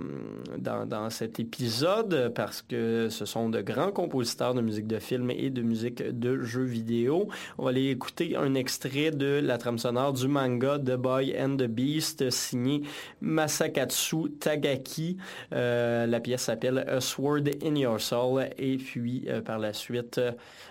dans, 0.57 0.85
dans, 0.85 1.09
cet 1.09 1.37
épisode 1.37 2.31
parce 2.33 2.61
que 2.61 3.09
ce 3.09 3.25
sont 3.25 3.49
de 3.49 3.59
grands 3.59 3.91
compositeurs 3.91 4.53
de 4.53 4.61
musique 4.61 4.87
de 4.87 4.99
film 4.99 5.31
et 5.31 5.49
de 5.49 5.61
musique 5.63 6.01
de 6.01 6.41
jeux 6.43 6.63
vidéo. 6.63 7.27
On 7.57 7.65
va 7.65 7.71
aller 7.71 7.89
écouter 7.89 8.37
un 8.37 8.55
extrait 8.55 9.11
de 9.11 9.41
la 9.43 9.57
trame 9.57 9.79
sonore 9.79 10.13
du 10.13 10.29
manga 10.29 10.79
The 10.79 10.95
Boy 10.95 11.35
and 11.37 11.57
the 11.57 11.67
Beast 11.67 12.29
signé 12.29 12.83
Masakatsu 13.19 14.29
Tagaki. 14.39 15.17
Euh, 15.51 16.05
la 16.05 16.21
pièce 16.21 16.43
s'appelle 16.43 16.85
A 16.87 17.01
Sword 17.01 17.49
in 17.61 17.75
Your 17.75 17.99
Soul 17.99 18.45
et 18.57 18.77
puis 18.77 19.25
euh, 19.27 19.41
par 19.41 19.59
la 19.59 19.73
suite 19.73 20.21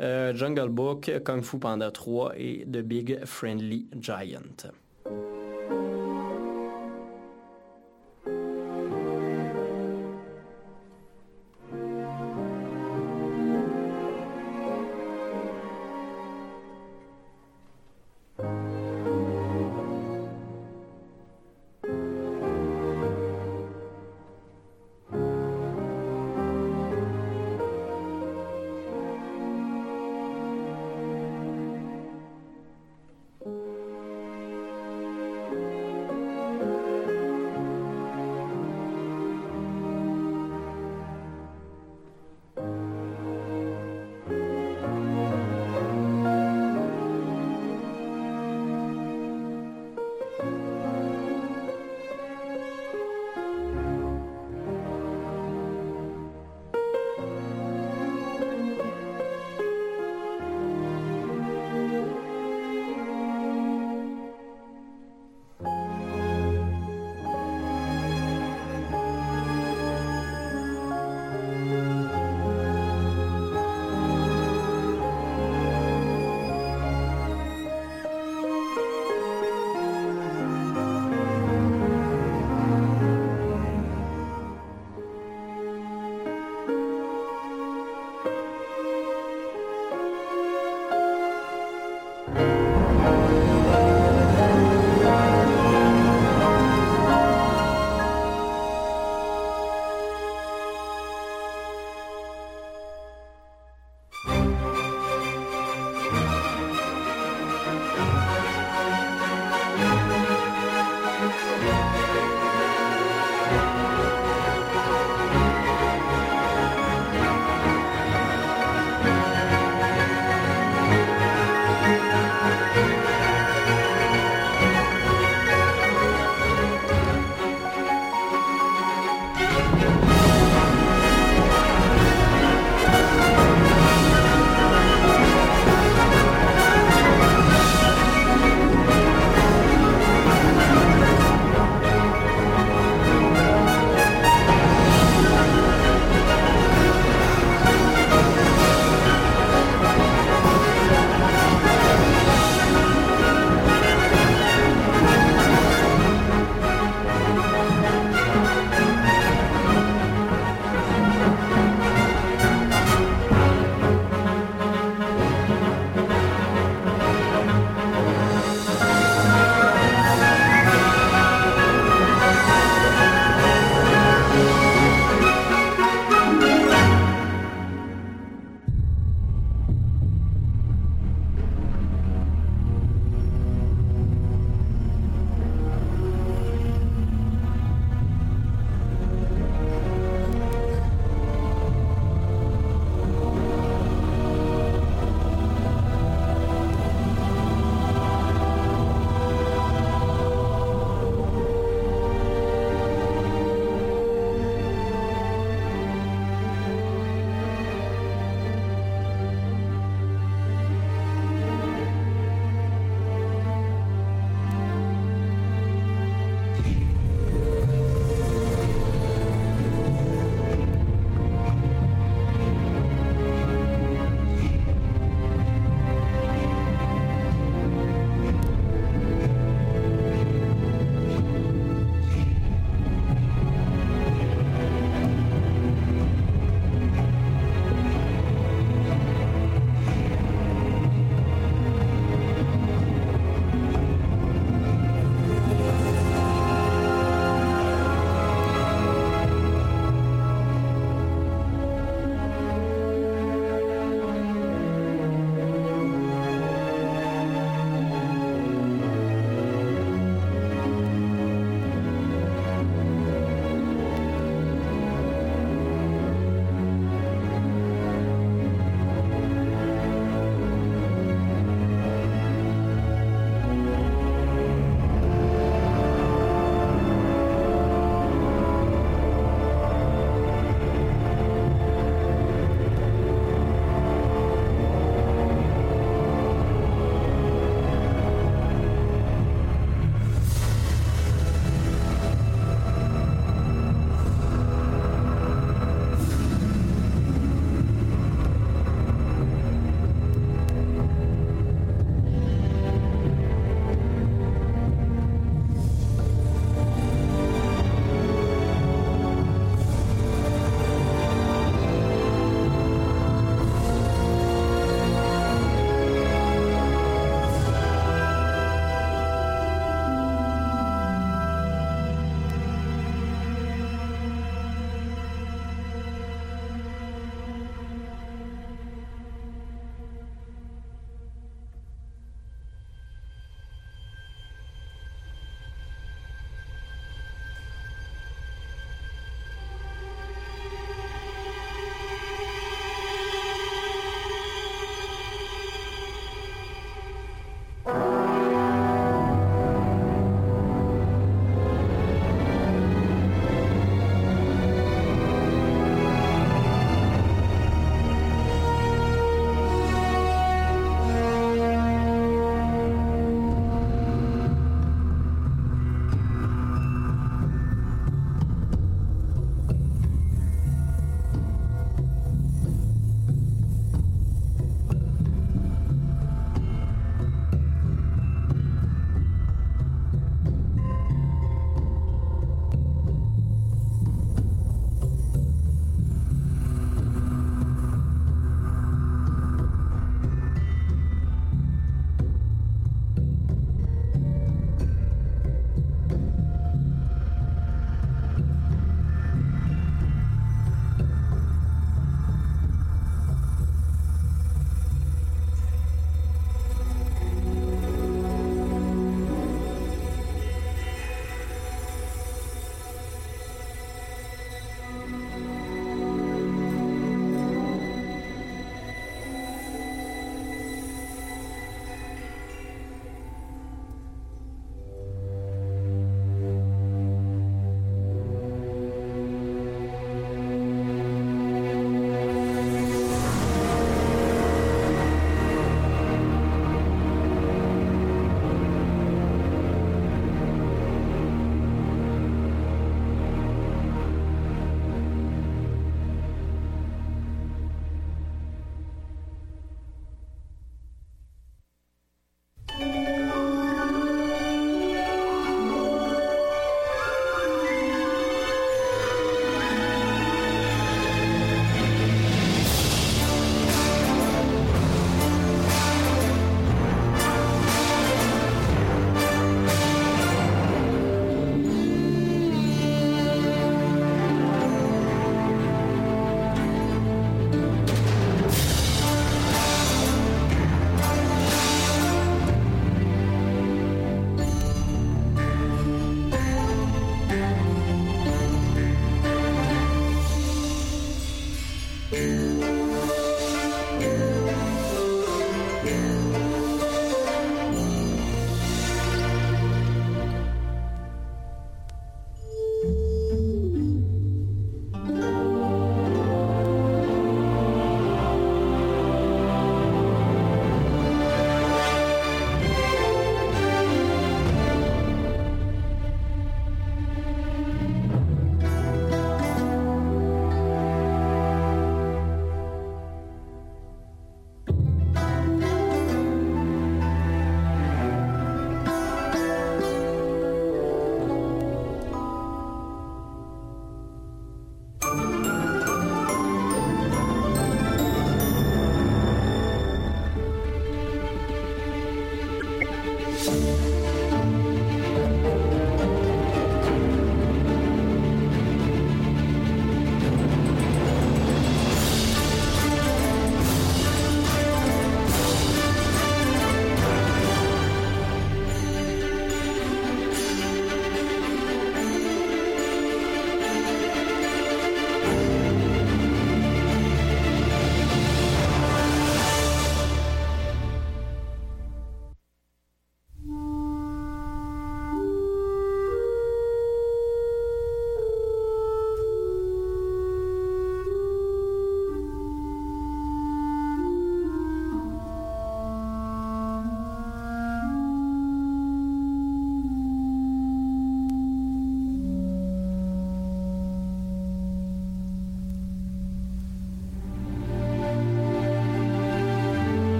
Jungle 0.00 0.70
Book, 0.70 1.10
Kung 1.22 1.42
Fu 1.42 1.58
Panda 1.58 1.90
3 1.90 2.32
et 2.38 2.64
The 2.64 2.78
Big 2.78 3.22
Friendly 3.26 3.89
Giant. 3.98 4.64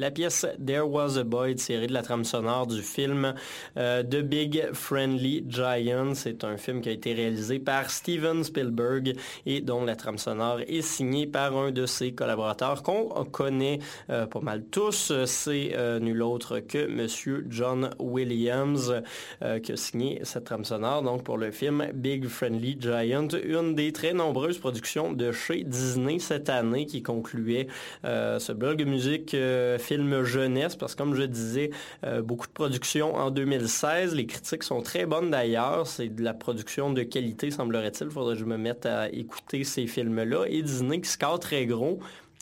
La 0.00 0.10
pièce 0.10 0.46
There 0.64 0.88
Was 0.88 1.18
a 1.18 1.24
Boy 1.24 1.56
tirée 1.56 1.86
de 1.86 1.92
la 1.92 2.00
trame 2.00 2.24
sonore 2.24 2.66
du 2.66 2.80
film 2.80 3.34
euh, 3.76 4.02
The 4.02 4.22
Big 4.22 4.70
Friendly 4.72 5.44
Giant. 5.46 6.14
C'est 6.14 6.42
un 6.42 6.56
film 6.56 6.80
qui 6.80 6.88
a 6.88 6.92
été 6.92 7.12
réalisé 7.12 7.58
par 7.58 7.90
Steven 7.90 8.42
Spielberg 8.42 9.14
et 9.44 9.60
dont 9.60 9.84
la 9.84 9.96
trame 9.96 10.16
sonore 10.16 10.60
est 10.66 10.80
signée 10.80 11.26
par 11.26 11.54
un 11.54 11.70
de 11.70 11.84
ses 11.84 12.12
collaborateurs 12.12 12.82
qu'on 12.82 13.08
connaît 13.26 13.80
euh, 14.08 14.24
pas 14.24 14.40
mal 14.40 14.64
tous. 14.70 15.12
C'est 15.26 15.72
euh, 15.74 16.00
nul 16.00 16.22
autre 16.22 16.60
que 16.60 16.86
Monsieur 16.86 17.46
John 17.50 17.90
Williams 17.98 19.02
qui 19.62 19.72
a 19.72 19.76
signé 19.76 20.20
cette 20.22 20.44
trame 20.44 20.64
sonore 20.64 21.02
donc 21.02 21.24
pour 21.24 21.36
le 21.36 21.50
film 21.50 21.88
Big 21.92 22.26
Friendly 22.26 22.78
Giant, 22.80 23.28
une 23.28 23.74
des 23.74 23.92
très 23.92 24.14
nombreuses 24.14 24.58
productions 24.58 25.12
de 25.12 25.30
chez 25.30 25.62
Disney 25.62 26.18
cette 26.18 26.48
année 26.48 26.86
qui 26.86 27.02
concluait 27.02 27.66
ce 28.02 28.52
blog 28.52 28.86
musique 28.86 29.36
jeunesse, 30.24 30.76
parce 30.76 30.94
que 30.94 30.98
comme 30.98 31.14
je 31.14 31.22
disais, 31.22 31.70
euh, 32.04 32.22
beaucoup 32.22 32.46
de 32.46 32.52
productions 32.52 33.14
en 33.14 33.30
2016. 33.30 34.14
Les 34.14 34.26
critiques 34.26 34.62
sont 34.62 34.82
très 34.82 35.06
bonnes 35.06 35.30
d'ailleurs. 35.30 35.86
C'est 35.86 36.08
de 36.08 36.22
la 36.22 36.34
production 36.34 36.92
de 36.92 37.02
qualité, 37.02 37.50
semblerait-il. 37.50 38.06
Il 38.06 38.12
faudrait 38.12 38.34
que 38.34 38.40
je 38.40 38.44
me 38.44 38.56
mette 38.56 38.86
à 38.86 39.08
écouter 39.10 39.64
ces 39.64 39.86
films-là. 39.86 40.44
Et 40.48 40.62
Disney 40.62 41.00
qui 41.00 41.08
score 41.08 41.40
très 41.40 41.66
gros 41.66 42.00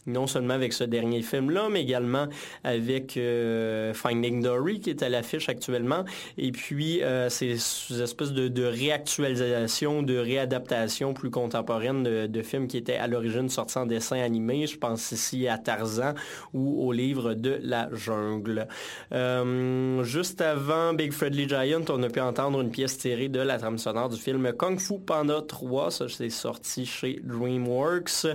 non 0.08 0.26
seulement 0.26 0.54
avec 0.54 0.72
ce 0.72 0.84
dernier 0.84 1.22
film-là, 1.22 1.68
mais 1.70 1.82
également 1.82 2.26
avec 2.64 3.16
euh, 3.16 3.92
Finding 3.94 4.42
Dory 4.42 4.80
qui 4.80 4.90
est 4.90 5.02
à 5.02 5.08
l'affiche 5.08 5.48
actuellement. 5.48 6.04
Et 6.36 6.50
puis, 6.50 7.02
euh, 7.02 7.28
ces 7.28 7.52
espèces 7.52 8.32
de, 8.32 8.64
réactualisation, 8.64 10.02
de 10.02 10.16
réadaptation 10.16 11.14
plus 11.14 11.30
contemporaine 11.30 12.02
de, 12.02 12.42
films 12.42 12.68
qui 12.68 12.76
étaient 12.76 12.96
à 12.96 13.06
l'origine 13.06 13.48
sortis 13.48 13.78
en 13.78 13.86
dessin 13.86 14.20
animé. 14.20 14.66
Je 14.66 14.78
pense 14.78 15.12
ici 15.12 15.48
à 15.48 15.58
Tarzan 15.58 16.14
ou 16.54 16.86
au 16.86 16.92
livre 16.92 17.34
de 17.34 17.58
la 17.62 17.88
jungle. 17.92 18.68
Euh, 19.12 20.02
juste 20.04 20.40
avant 20.40 20.94
Big 20.94 21.12
Friendly 21.12 21.48
Giant, 21.48 21.82
on 21.88 22.02
a 22.02 22.08
pu 22.08 22.20
entendre 22.20 22.60
une 22.60 22.70
pièce 22.70 22.96
tirée 22.96 23.28
de 23.28 23.40
la 23.40 23.58
trame 23.58 23.78
sonore 23.78 24.08
du 24.08 24.16
film 24.16 24.52
Kung 24.52 24.78
Fu 24.78 24.98
Panda 24.98 25.42
3. 25.46 25.90
Ça, 25.90 26.06
c'est 26.08 26.30
sorti 26.30 26.86
chez 26.86 27.20
DreamWorks. 27.22 28.26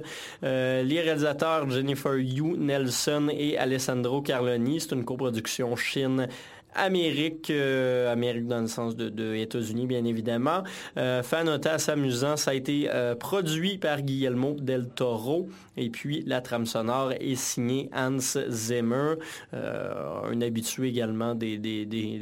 les 0.41 1.01
réalisateurs 1.01 1.62
Jennifer 1.69 2.17
Yu 2.17 2.57
Nelson 2.57 3.29
et 3.31 3.57
Alessandro 3.57 4.21
Carloni. 4.21 4.79
C'est 4.79 4.93
une 4.93 5.05
coproduction 5.05 5.75
Chine 5.75 6.27
Amérique, 6.75 7.49
euh, 7.49 8.11
Amérique 8.11 8.47
dans 8.47 8.61
le 8.61 8.67
sens 8.67 8.95
de, 8.95 9.35
États-Unis 9.35 9.85
bien 9.85 10.03
évidemment. 10.05 10.63
Euh, 10.97 11.23
fan 11.23 11.49
amusant, 11.87 12.37
ça 12.37 12.51
a 12.51 12.53
été 12.53 12.89
euh, 12.89 13.15
produit 13.15 13.77
par 13.77 14.01
Guillermo 14.01 14.55
del 14.59 14.89
Toro 14.89 15.49
et 15.77 15.89
puis 15.89 16.23
la 16.25 16.41
trame 16.41 16.65
sonore 16.65 17.13
est 17.13 17.35
signée 17.35 17.89
Hans 17.95 18.17
Zimmer, 18.49 19.15
euh, 19.53 20.31
un 20.31 20.41
habitué 20.41 20.89
également 20.89 21.35
des, 21.35 21.57
des, 21.57 21.85
des, 21.85 22.21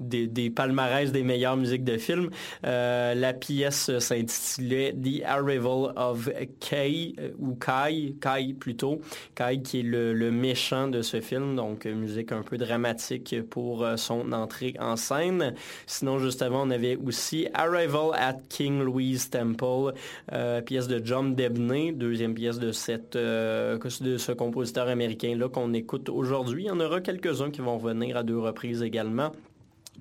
des, 0.26 0.50
palmarès 0.50 1.12
des 1.12 1.22
meilleures 1.22 1.56
musiques 1.56 1.84
de 1.84 1.96
film. 1.96 2.30
la 2.62 3.32
pièce 3.32 3.98
s'intitulait 3.98 4.92
The 4.92 5.24
Arrival 5.24 5.92
of 5.96 6.28
Kai, 6.60 7.14
ou 7.38 7.54
Kai, 7.54 8.14
Kai 8.20 8.54
plutôt, 8.58 9.00
Kai 9.34 9.62
qui 9.62 9.80
est 9.80 9.82
le, 9.82 10.12
le 10.12 10.30
méchant 10.30 10.88
de 10.88 11.02
ce 11.02 11.20
film, 11.20 11.56
donc 11.56 11.84
musique 11.84 12.32
un 12.32 12.42
peu 12.42 12.56
dramatique 12.58 13.36
pour 13.48 13.84
euh, 13.84 13.96
son 13.96 14.32
entrée 14.32 14.74
en 14.78 14.96
scène. 14.96 15.54
Sinon, 15.86 16.18
juste 16.18 16.42
avant, 16.42 16.66
on 16.66 16.70
avait 16.70 16.96
aussi 16.96 17.48
Arrival 17.54 18.10
at 18.14 18.36
King 18.48 18.82
Louis 18.82 19.18
Temple, 19.30 19.94
euh, 20.32 20.60
pièce 20.60 20.88
de 20.88 21.00
John 21.04 21.34
Debney, 21.34 21.92
deuxième 21.92 22.34
pièce 22.34 22.58
de, 22.58 22.71
cette, 22.72 23.16
euh, 23.16 23.78
de 24.00 24.16
ce 24.18 24.32
compositeur 24.32 24.88
américain-là 24.88 25.48
qu'on 25.48 25.72
écoute 25.72 26.08
aujourd'hui. 26.08 26.64
Il 26.64 26.66
y 26.66 26.70
en 26.70 26.80
aura 26.80 27.00
quelques-uns 27.00 27.50
qui 27.50 27.60
vont 27.60 27.78
venir 27.78 28.16
à 28.16 28.22
deux 28.22 28.38
reprises 28.38 28.82
également. 28.82 29.32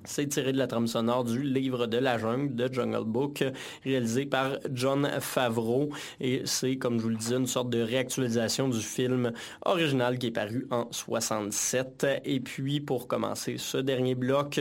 C'est 0.04 0.28
tiré 0.28 0.52
de 0.52 0.58
la 0.58 0.66
trame 0.66 0.88
sonore 0.88 1.24
du 1.24 1.44
livre 1.44 1.86
de 1.86 1.98
la 1.98 2.18
jungle 2.18 2.56
de 2.56 2.74
Jungle 2.74 3.06
Book, 3.06 3.44
réalisé 3.84 4.26
par 4.26 4.58
John 4.74 5.08
Favreau. 5.20 5.90
Et 6.20 6.42
c'est, 6.46 6.78
comme 6.78 6.98
je 6.98 7.04
vous 7.04 7.10
le 7.10 7.18
disais, 7.18 7.36
une 7.36 7.46
sorte 7.46 7.70
de 7.70 7.82
réactualisation 7.82 8.68
du 8.68 8.80
film 8.80 9.32
original 9.64 10.18
qui 10.18 10.28
est 10.28 10.32
paru 10.32 10.68
en 10.72 10.88
67. 10.92 12.08
Et 12.26 12.40
puis, 12.40 12.80
pour 12.80 13.08
commencer 13.08 13.58
ce 13.58 13.78
dernier 13.78 14.16
bloc, 14.16 14.60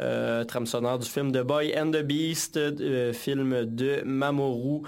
euh, 0.00 0.44
trame 0.44 0.66
sonore 0.66 0.98
du 0.98 1.08
film 1.08 1.30
The 1.30 1.42
Boy 1.42 1.78
and 1.78 1.90
the 1.90 2.02
Beast, 2.02 2.56
euh, 2.56 3.12
film 3.12 3.66
de 3.66 4.00
Mamoru 4.04 4.82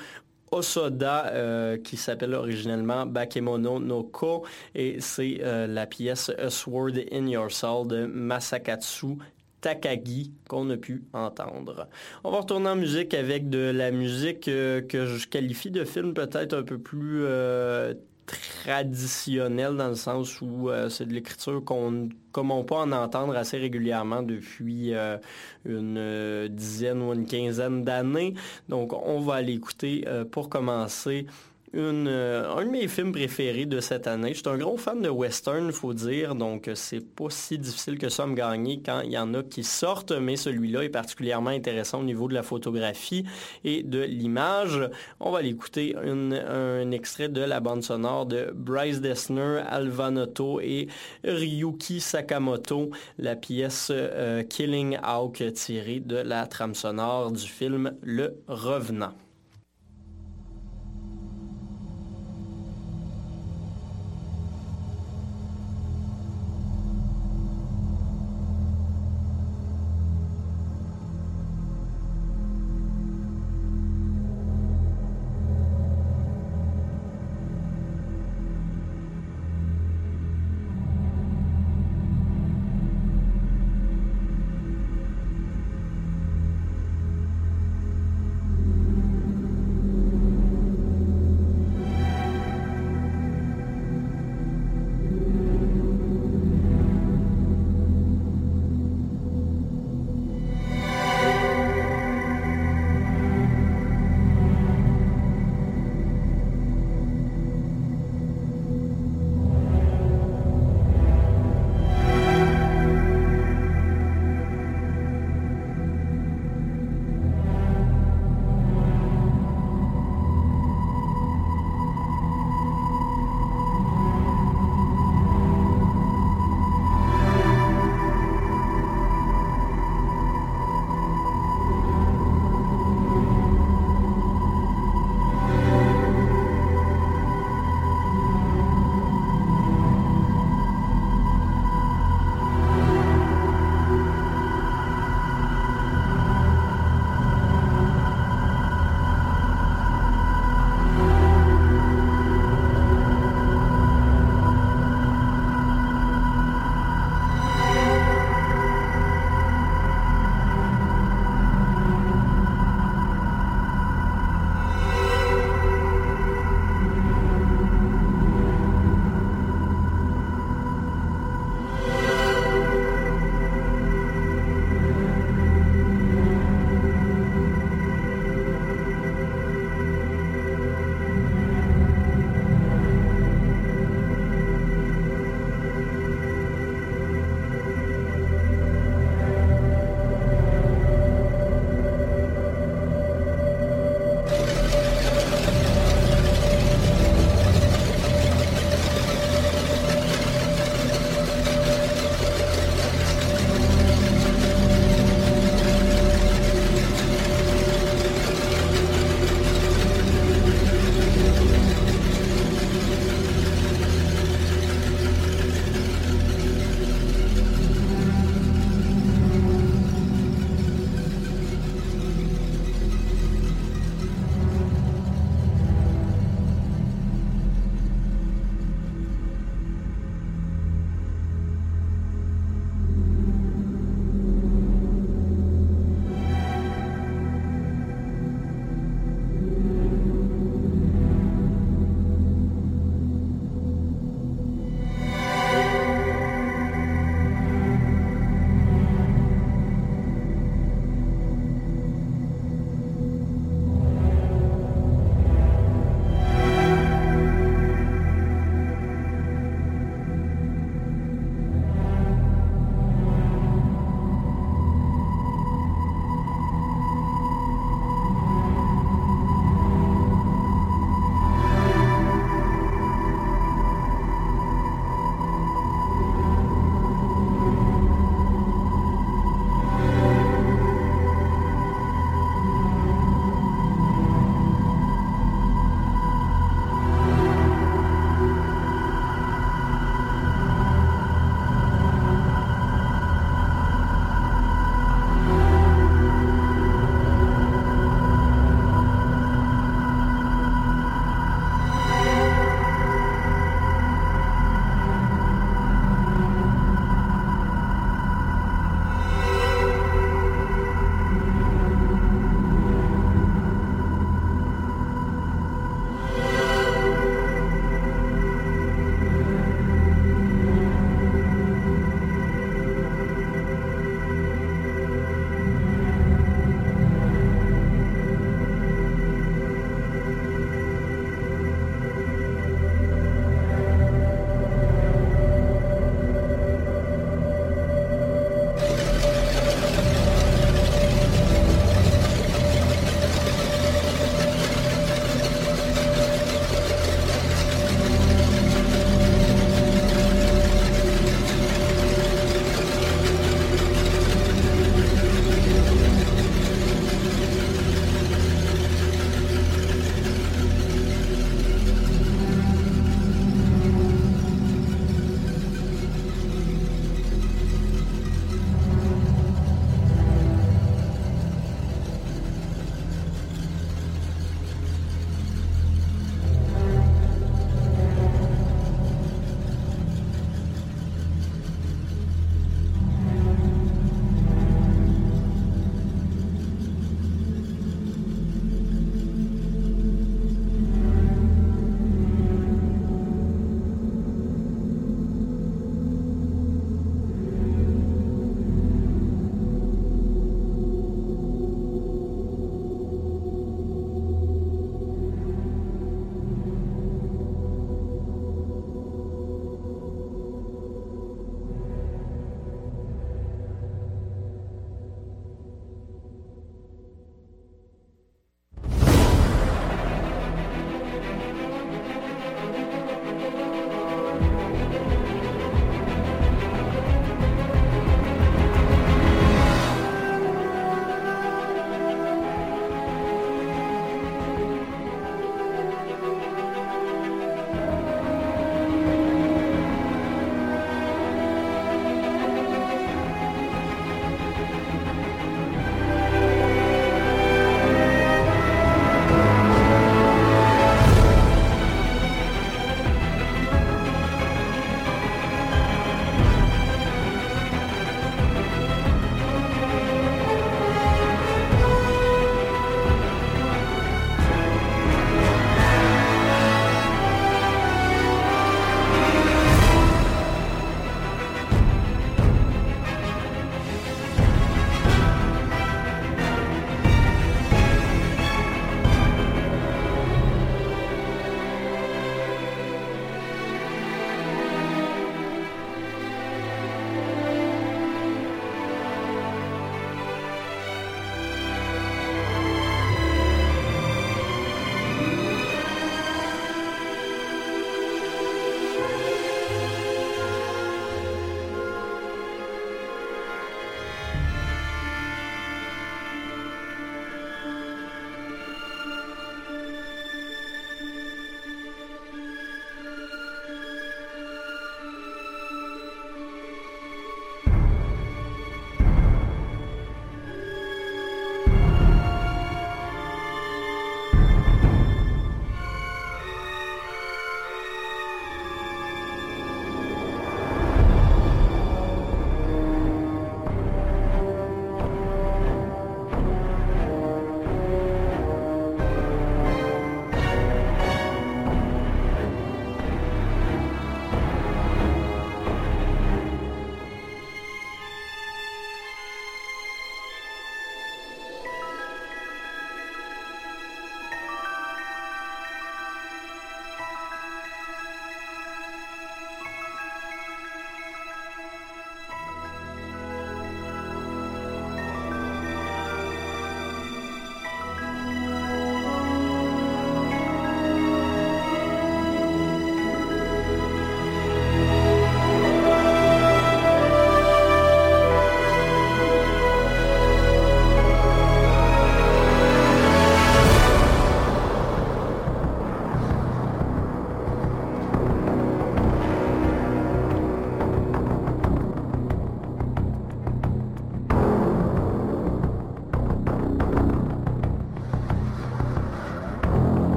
Osoda, 0.52 1.26
euh, 1.32 1.78
qui 1.78 1.96
s'appelle 1.96 2.34
originellement 2.34 3.06
Bakemono 3.06 3.80
no 3.80 4.04
Ko, 4.04 4.44
et 4.74 5.00
c'est 5.00 5.40
la 5.42 5.86
pièce 5.86 6.30
A 6.38 6.50
Sword 6.50 6.92
in 7.10 7.26
Your 7.26 7.50
Soul 7.50 7.88
de 7.88 8.06
Masakatsu 8.06 9.18
Takagi 9.62 10.32
qu'on 10.48 10.68
a 10.70 10.76
pu 10.76 11.04
entendre. 11.12 11.86
On 12.24 12.32
va 12.32 12.40
retourner 12.40 12.68
en 12.68 12.76
musique 12.76 13.14
avec 13.14 13.48
de 13.48 13.70
la 13.70 13.92
musique 13.92 14.48
euh, 14.48 14.82
que 14.82 15.06
je 15.06 15.28
qualifie 15.28 15.70
de 15.70 15.84
film 15.84 16.12
peut-être 16.14 16.52
un 16.52 16.64
peu 16.64 16.78
plus 16.78 17.22
euh, 17.22 17.94
traditionnel 18.64 19.76
dans 19.76 19.88
le 19.88 19.94
sens 19.94 20.40
où 20.40 20.68
euh, 20.68 20.88
c'est 20.88 21.06
de 21.06 21.12
l'écriture 21.12 21.64
qu'on 21.64 22.08
on 22.36 22.64
peut 22.64 22.74
en 22.74 22.92
entendre 22.92 23.36
assez 23.36 23.58
régulièrement 23.58 24.22
depuis 24.22 24.94
une 25.66 26.48
dizaine 26.48 27.02
ou 27.02 27.12
une 27.12 27.26
quinzaine 27.26 27.84
d'années. 27.84 28.34
Donc 28.68 28.92
on 28.92 29.20
va 29.20 29.42
l'écouter 29.42 30.04
pour 30.30 30.48
commencer 30.48 31.26
euh, 31.74 32.54
un 32.54 32.66
de 32.66 32.70
mes 32.70 32.86
films 32.86 33.12
préférés 33.12 33.64
de 33.64 33.80
cette 33.80 34.06
année. 34.06 34.34
Je 34.34 34.40
suis 34.40 34.48
un 34.48 34.58
gros 34.58 34.76
fan 34.76 35.00
de 35.00 35.08
western, 35.08 35.72
faut 35.72 35.94
dire, 35.94 36.34
donc 36.34 36.68
euh, 36.68 36.74
c'est 36.74 37.00
pas 37.00 37.30
si 37.30 37.58
difficile 37.58 37.98
que 37.98 38.08
ça 38.10 38.24
à 38.24 38.26
me 38.26 38.34
gagner 38.34 38.82
quand 38.84 39.00
il 39.00 39.10
y 39.10 39.18
en 39.18 39.32
a 39.32 39.42
qui 39.42 39.64
sortent, 39.64 40.12
mais 40.12 40.36
celui-là 40.36 40.84
est 40.84 40.90
particulièrement 40.90 41.50
intéressant 41.50 42.00
au 42.00 42.04
niveau 42.04 42.28
de 42.28 42.34
la 42.34 42.42
photographie 42.42 43.24
et 43.64 43.82
de 43.82 44.02
l'image. 44.02 44.80
On 45.18 45.30
va 45.30 45.40
l'écouter 45.40 45.96
un 45.96 46.90
extrait 46.90 47.28
de 47.28 47.40
la 47.40 47.60
bande 47.60 47.82
sonore 47.82 48.26
de 48.26 48.52
Bryce 48.54 49.00
Dessner, 49.00 49.62
Alvanoto 49.66 50.60
et 50.60 50.88
Ryuki 51.24 52.00
Sakamoto, 52.00 52.90
la 53.18 53.34
pièce 53.34 53.90
euh, 53.90 54.42
Killing 54.42 54.98
Hawk 55.02 55.42
tirée 55.54 56.00
de 56.00 56.16
la 56.16 56.46
trame 56.46 56.74
sonore 56.74 57.32
du 57.32 57.46
film 57.46 57.94
Le 58.02 58.36
Revenant. 58.46 59.14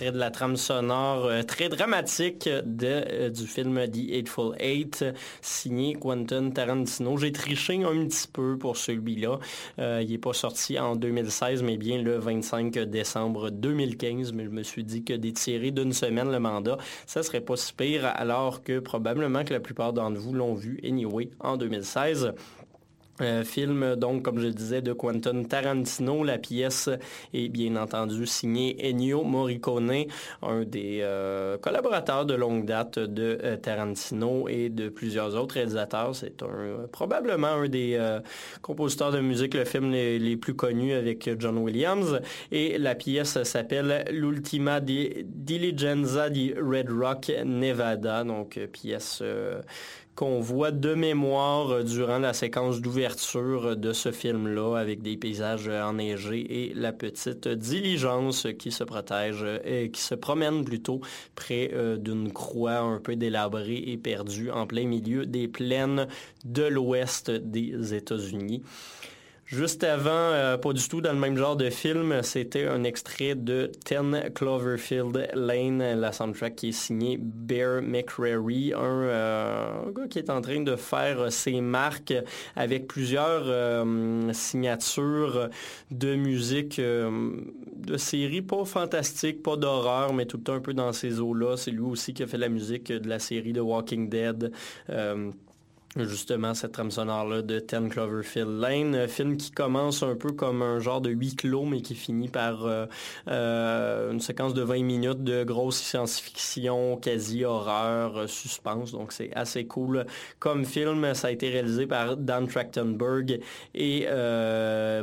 Extrait 0.00 0.12
de 0.12 0.18
la 0.18 0.30
trame 0.30 0.56
sonore 0.56 1.26
euh, 1.26 1.42
très 1.42 1.68
dramatique 1.68 2.48
de, 2.64 3.28
du 3.28 3.46
film 3.46 3.86
The 3.86 4.10
Eightful 4.12 4.54
Eight, 4.58 5.04
signé 5.42 5.94
Quentin 5.94 6.50
Tarantino. 6.50 7.18
J'ai 7.18 7.32
triché 7.32 7.84
un 7.84 8.06
petit 8.06 8.26
peu 8.32 8.56
pour 8.56 8.78
celui-là. 8.78 9.38
il 9.78 10.10
n'est 10.10 10.18
pas 10.18 10.32
sorti 10.32 10.78
en 10.78 10.96
2016, 10.96 11.62
mais 11.62 11.76
bien 11.76 12.00
le 12.00 12.16
25 12.16 12.78
décembre 12.78 13.50
2015. 13.50 14.32
Mais 14.32 14.44
je 14.44 14.50
me 14.50 14.62
suis 14.62 14.84
dit 14.84 15.04
que 15.04 15.12
d'étirer 15.12 15.70
d'une 15.70 15.92
semaine 15.92 16.30
le 16.30 16.40
mandat, 16.40 16.78
ça 17.06 17.22
serait 17.22 17.42
pas 17.42 17.56
si 17.56 17.74
pire, 17.74 18.06
alors 18.06 18.62
que 18.62 18.78
probablement 18.78 19.44
que 19.44 19.52
la 19.52 19.60
plupart 19.60 19.92
d'entre 19.92 20.18
vous 20.18 20.32
l'ont 20.32 20.54
vu 20.54 20.80
anyway 20.82 21.28
en 21.40 21.58
2016. 21.58 22.32
Euh, 23.20 23.44
film, 23.44 23.96
donc, 23.96 24.22
comme 24.22 24.38
je 24.38 24.48
disais, 24.48 24.82
de 24.82 24.92
Quentin 24.92 25.42
Tarantino. 25.44 26.24
La 26.24 26.38
pièce 26.38 26.88
est 27.34 27.48
bien 27.48 27.76
entendu 27.76 28.26
signée 28.26 28.76
Ennio 28.82 29.24
Morricone, 29.24 30.04
un 30.42 30.62
des 30.64 31.00
euh, 31.02 31.58
collaborateurs 31.58 32.24
de 32.24 32.34
longue 32.34 32.64
date 32.64 32.98
de 32.98 33.38
euh, 33.42 33.56
Tarantino 33.56 34.48
et 34.48 34.68
de 34.68 34.88
plusieurs 34.88 35.36
autres 35.36 35.56
réalisateurs. 35.56 36.14
C'est 36.14 36.42
probablement 36.92 37.48
un 37.48 37.68
des 37.68 37.98
compositeurs 38.62 39.12
de 39.12 39.20
musique, 39.20 39.54
le 39.54 39.64
film 39.64 39.90
les, 39.90 40.36
plus 40.36 40.54
connus 40.54 40.92
avec 40.92 41.30
John 41.38 41.58
Williams. 41.58 42.20
Et 42.50 42.78
la 42.78 42.94
pièce 42.94 43.42
s'appelle 43.42 44.04
L'Ultima 44.10 44.80
Diligenza 44.80 46.30
di 46.30 46.54
Red 46.54 46.90
Rock, 46.90 47.32
Nevada. 47.44 48.24
Donc, 48.24 48.58
pièce 48.72 49.22
qu'on 50.14 50.40
voit 50.40 50.70
de 50.70 50.94
mémoire 50.94 51.84
durant 51.84 52.18
la 52.18 52.32
séquence 52.32 52.80
d'ouverture 52.80 53.76
de 53.76 53.92
ce 53.92 54.12
film-là 54.12 54.76
avec 54.76 55.02
des 55.02 55.16
paysages 55.16 55.68
enneigés 55.68 56.68
et 56.68 56.74
la 56.74 56.92
petite 56.92 57.48
diligence 57.48 58.46
qui 58.58 58.70
se 58.70 58.84
protège 58.84 59.44
et 59.64 59.90
qui 59.90 60.02
se 60.02 60.14
promène 60.14 60.64
plutôt 60.64 61.00
près 61.34 61.70
euh, 61.72 61.96
d'une 61.96 62.32
croix 62.32 62.78
un 62.78 62.98
peu 62.98 63.16
délabrée 63.16 63.82
et 63.86 63.96
perdue 63.96 64.50
en 64.50 64.66
plein 64.66 64.86
milieu 64.86 65.26
des 65.26 65.48
plaines 65.48 66.06
de 66.44 66.64
l'ouest 66.64 67.30
des 67.30 67.94
États-Unis. 67.94 68.62
Juste 69.50 69.82
avant, 69.82 70.10
euh, 70.12 70.56
pas 70.58 70.72
du 70.72 70.88
tout 70.88 71.00
dans 71.00 71.12
le 71.12 71.18
même 71.18 71.36
genre 71.36 71.56
de 71.56 71.70
film, 71.70 72.22
c'était 72.22 72.68
un 72.68 72.84
extrait 72.84 73.34
de 73.34 73.72
Ten 73.84 74.30
Cloverfield 74.32 75.28
Lane, 75.34 75.98
la 75.98 76.12
soundtrack 76.12 76.54
qui 76.54 76.68
est 76.68 76.72
signée 76.72 77.18
Bear 77.20 77.82
McCreary, 77.82 78.72
euh, 78.76 79.88
un, 79.88 79.90
gars 79.90 80.06
qui 80.06 80.20
est 80.20 80.30
en 80.30 80.40
train 80.40 80.60
de 80.60 80.76
faire 80.76 81.32
ses 81.32 81.60
marques 81.60 82.14
avec 82.54 82.86
plusieurs 82.86 83.42
euh, 83.46 84.32
signatures 84.32 85.48
de 85.90 86.14
musique 86.14 86.80
de 86.80 87.96
séries 87.96 88.42
pas 88.42 88.64
fantastiques, 88.64 89.42
pas 89.42 89.56
d'horreur, 89.56 90.14
mais 90.14 90.26
tout 90.26 90.36
le 90.36 90.44
temps 90.44 90.54
un 90.54 90.60
peu 90.60 90.74
dans 90.74 90.92
ces 90.92 91.18
eaux-là. 91.18 91.56
C'est 91.56 91.72
lui 91.72 91.80
aussi 91.80 92.14
qui 92.14 92.22
a 92.22 92.28
fait 92.28 92.38
la 92.38 92.48
musique 92.48 92.92
de 92.92 93.08
la 93.08 93.18
série 93.18 93.52
The 93.52 93.58
Walking 93.58 94.08
Dead 94.08 94.52
justement 95.96 96.54
cette 96.54 96.72
trame 96.72 96.92
sonore-là 96.92 97.42
de 97.42 97.58
Ten 97.58 97.88
Cloverfield 97.88 98.60
Lane, 98.60 98.94
un 98.94 99.08
film 99.08 99.36
qui 99.36 99.50
commence 99.50 100.04
un 100.04 100.14
peu 100.14 100.30
comme 100.30 100.62
un 100.62 100.78
genre 100.78 101.00
de 101.00 101.10
huis 101.10 101.34
clos, 101.34 101.64
mais 101.64 101.80
qui 101.80 101.96
finit 101.96 102.28
par 102.28 102.64
euh, 102.64 102.86
euh, 103.28 104.12
une 104.12 104.20
séquence 104.20 104.54
de 104.54 104.62
20 104.62 104.84
minutes 104.84 105.24
de 105.24 105.42
grosse 105.42 105.78
science-fiction, 105.78 106.96
quasi-horreur, 106.98 108.16
euh, 108.18 108.26
suspense, 108.28 108.92
donc 108.92 109.12
c'est 109.12 109.34
assez 109.34 109.66
cool 109.66 110.06
comme 110.38 110.64
film. 110.64 111.12
Ça 111.14 111.28
a 111.28 111.30
été 111.32 111.48
réalisé 111.50 111.86
par 111.86 112.16
Dan 112.16 112.46
Trachtenberg 112.46 113.40
et 113.74 114.06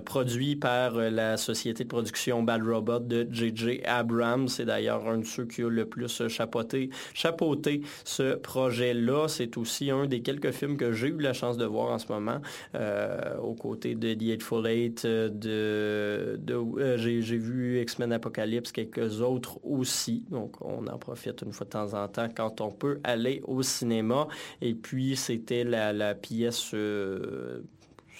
produit 0.05 0.55
par 0.55 0.93
la 0.95 1.37
société 1.37 1.83
de 1.83 1.89
production 1.89 2.43
Bad 2.43 2.63
Robot 2.63 2.99
de 2.99 3.27
J.J. 3.29 3.81
Abrams. 3.83 4.47
C'est 4.47 4.65
d'ailleurs 4.65 5.07
un 5.07 5.19
de 5.19 5.25
ceux 5.25 5.45
qui 5.45 5.63
a 5.63 5.69
le 5.69 5.85
plus 5.85 6.21
chapeauté 6.29 7.81
ce 8.05 8.35
projet-là. 8.35 9.27
C'est 9.27 9.57
aussi 9.57 9.91
un 9.91 10.05
des 10.05 10.21
quelques 10.21 10.51
films 10.51 10.76
que 10.77 10.91
j'ai 10.93 11.07
eu 11.07 11.19
la 11.19 11.33
chance 11.33 11.57
de 11.57 11.65
voir 11.65 11.91
en 11.91 11.99
ce 11.99 12.11
moment, 12.11 12.39
euh, 12.75 13.37
aux 13.37 13.53
côtés 13.53 13.95
de 13.95 14.13
The 14.13 14.29
Eightful 14.33 14.67
Eight, 14.67 15.05
euh, 15.05 15.29
de, 15.29 16.53
euh, 16.53 16.97
j'ai, 16.97 17.37
vu 17.37 17.81
X-Men 17.81 18.13
Apocalypse, 18.13 18.71
quelques 18.71 19.21
autres 19.21 19.59
aussi. 19.63 20.25
Donc, 20.29 20.55
on 20.61 20.87
en 20.87 20.97
profite 20.97 21.41
une 21.41 21.53
fois 21.53 21.65
de 21.65 21.71
temps 21.71 21.93
en 21.93 22.07
temps 22.07 22.27
quand 22.33 22.61
on 22.61 22.71
peut 22.71 22.99
aller 23.03 23.41
au 23.45 23.63
cinéma. 23.63 24.27
Et 24.61 24.73
puis, 24.73 25.15
c'était 25.15 25.63
la, 25.63 26.15
pièce, 26.15 26.73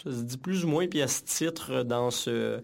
ça 0.03 0.11
se 0.11 0.23
dit 0.23 0.37
plus 0.37 0.65
ou 0.65 0.67
moins 0.67 0.87
pièce 0.87 1.23
titre 1.23 1.83
dans 1.83 2.11
ce 2.11 2.61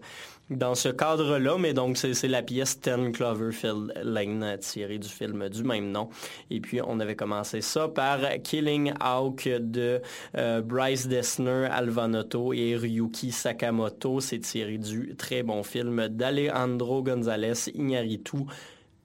dans 0.50 0.74
ce 0.74 0.88
cadre-là, 0.88 1.56
mais 1.58 1.72
donc 1.72 1.96
c'est 1.96 2.28
la 2.28 2.42
pièce 2.42 2.80
Ten 2.80 3.12
Cloverfield 3.12 3.92
Lane 4.02 4.58
tirée 4.60 4.98
du 4.98 5.08
film 5.08 5.48
du 5.48 5.64
même 5.64 5.90
nom. 5.90 6.08
Et 6.50 6.60
puis 6.60 6.80
on 6.86 7.00
avait 7.00 7.16
commencé 7.16 7.60
ça 7.60 7.88
par 7.88 8.20
Killing 8.42 8.92
Hawk 9.00 9.48
de 9.48 10.02
euh, 10.36 10.60
Bryce 10.60 11.08
Dessner, 11.08 11.68
Alvanotto 11.70 12.52
et 12.52 12.76
Ryuki 12.76 13.32
Sakamoto. 13.32 14.20
C'est 14.20 14.40
tiré 14.40 14.78
du 14.78 15.14
très 15.16 15.42
bon 15.42 15.62
film 15.62 16.08
d'Alejandro 16.08 17.02
González 17.02 17.70
Iñárritu 17.74 18.44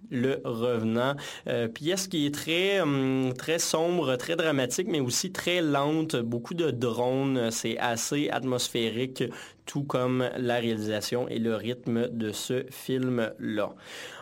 le 0.10 0.42
Revenant. 0.44 1.16
Euh, 1.48 1.68
pièce 1.68 2.08
qui 2.08 2.26
est 2.26 2.34
très, 2.34 2.82
hum, 2.82 3.34
très 3.38 3.60
sombre, 3.60 4.16
très 4.16 4.36
dramatique, 4.36 4.88
mais 4.90 5.00
aussi 5.00 5.32
très 5.32 5.62
lente. 5.62 6.16
Beaucoup 6.16 6.54
de 6.54 6.72
drones. 6.72 7.52
C'est 7.52 7.78
assez 7.78 8.30
atmosphérique, 8.30 9.24
tout 9.66 9.84
comme 9.84 10.30
la 10.38 10.56
réalisation 10.56 11.28
et 11.28 11.40
le 11.40 11.56
rythme 11.56 12.10
de 12.10 12.32
ce 12.32 12.66
film-là. 12.70 13.76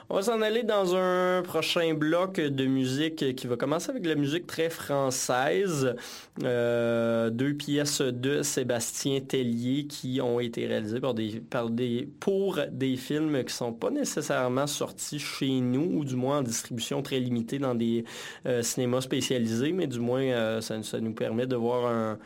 On 0.10 0.16
va 0.16 0.22
s'en 0.22 0.42
aller 0.42 0.64
dans 0.64 0.96
un 0.96 1.42
prochain 1.42 1.94
bloc 1.94 2.40
de 2.40 2.66
musique 2.66 3.36
qui 3.36 3.46
va 3.46 3.58
commencer 3.58 3.90
avec 3.90 4.06
la 4.06 4.16
musique 4.16 4.48
très 4.48 4.70
française. 4.70 5.96
Euh, 6.44 7.30
deux 7.30 7.54
pièces 7.54 8.00
de 8.00 8.42
Sébastien 8.42 9.20
Tellier 9.20 9.86
qui 9.86 10.22
ont 10.22 10.40
été 10.40 10.66
réalisées 10.66 11.02
par 11.02 11.14
des, 11.14 11.42
par 11.42 11.70
des, 11.70 12.08
pour 12.22 12.58
des 12.72 12.96
films 12.96 13.44
qui 13.44 13.54
sont 13.54 13.74
pas 13.74 13.90
nécessairement 13.90 14.66
sortis 14.66 15.20
chez 15.20 15.60
nous 15.60 16.00
ou 16.00 16.06
du 16.06 16.16
moins 16.16 16.38
en 16.38 16.42
distribution 16.42 17.02
très 17.02 17.20
limitée 17.20 17.60
dans 17.60 17.76
des 17.76 18.06
euh, 18.46 18.62
cinémas 18.62 19.02
spécialisés, 19.02 19.74
mais 19.74 19.88
du 19.88 20.00
moins 20.00 20.22
euh, 20.22 20.62
ça 20.62 21.02
nous 21.02 21.14
permet 21.14 21.48
de 21.48 21.58
voir 21.58 21.86
un 21.86 22.18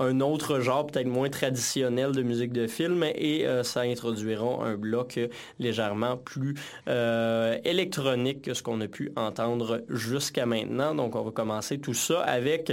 un 0.00 0.20
autre 0.20 0.60
genre 0.60 0.86
peut-être 0.86 1.06
moins 1.06 1.28
traditionnel 1.28 2.12
de 2.12 2.22
musique 2.22 2.52
de 2.52 2.66
film 2.66 3.04
et 3.14 3.46
euh, 3.46 3.62
ça 3.62 3.82
introduira 3.82 4.64
un 4.64 4.76
bloc 4.76 5.20
légèrement 5.58 6.16
plus 6.16 6.54
euh, 6.88 7.58
électronique 7.64 8.42
que 8.42 8.54
ce 8.54 8.62
qu'on 8.62 8.80
a 8.80 8.88
pu 8.88 9.12
entendre 9.14 9.82
jusqu'à 9.88 10.46
maintenant. 10.46 10.94
Donc 10.94 11.14
on 11.14 11.22
va 11.22 11.30
commencer 11.30 11.78
tout 11.78 11.94
ça 11.94 12.22
avec... 12.22 12.72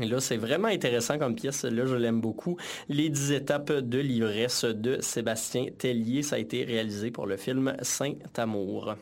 Et 0.00 0.06
là, 0.06 0.20
c'est 0.20 0.38
vraiment 0.38 0.68
intéressant 0.68 1.18
comme 1.18 1.34
pièce. 1.34 1.64
Là, 1.64 1.84
je 1.84 1.96
l'aime 1.96 2.20
beaucoup. 2.22 2.56
Les 2.88 3.10
10 3.10 3.32
étapes 3.32 3.72
de 3.72 3.98
l'ivresse 3.98 4.64
de 4.64 4.98
Sébastien 5.00 5.66
Tellier. 5.76 6.22
Ça 6.22 6.36
a 6.36 6.38
été 6.38 6.64
réalisé 6.64 7.10
pour 7.10 7.26
le 7.26 7.36
film 7.36 7.76
Saint-Amour. 7.82 8.94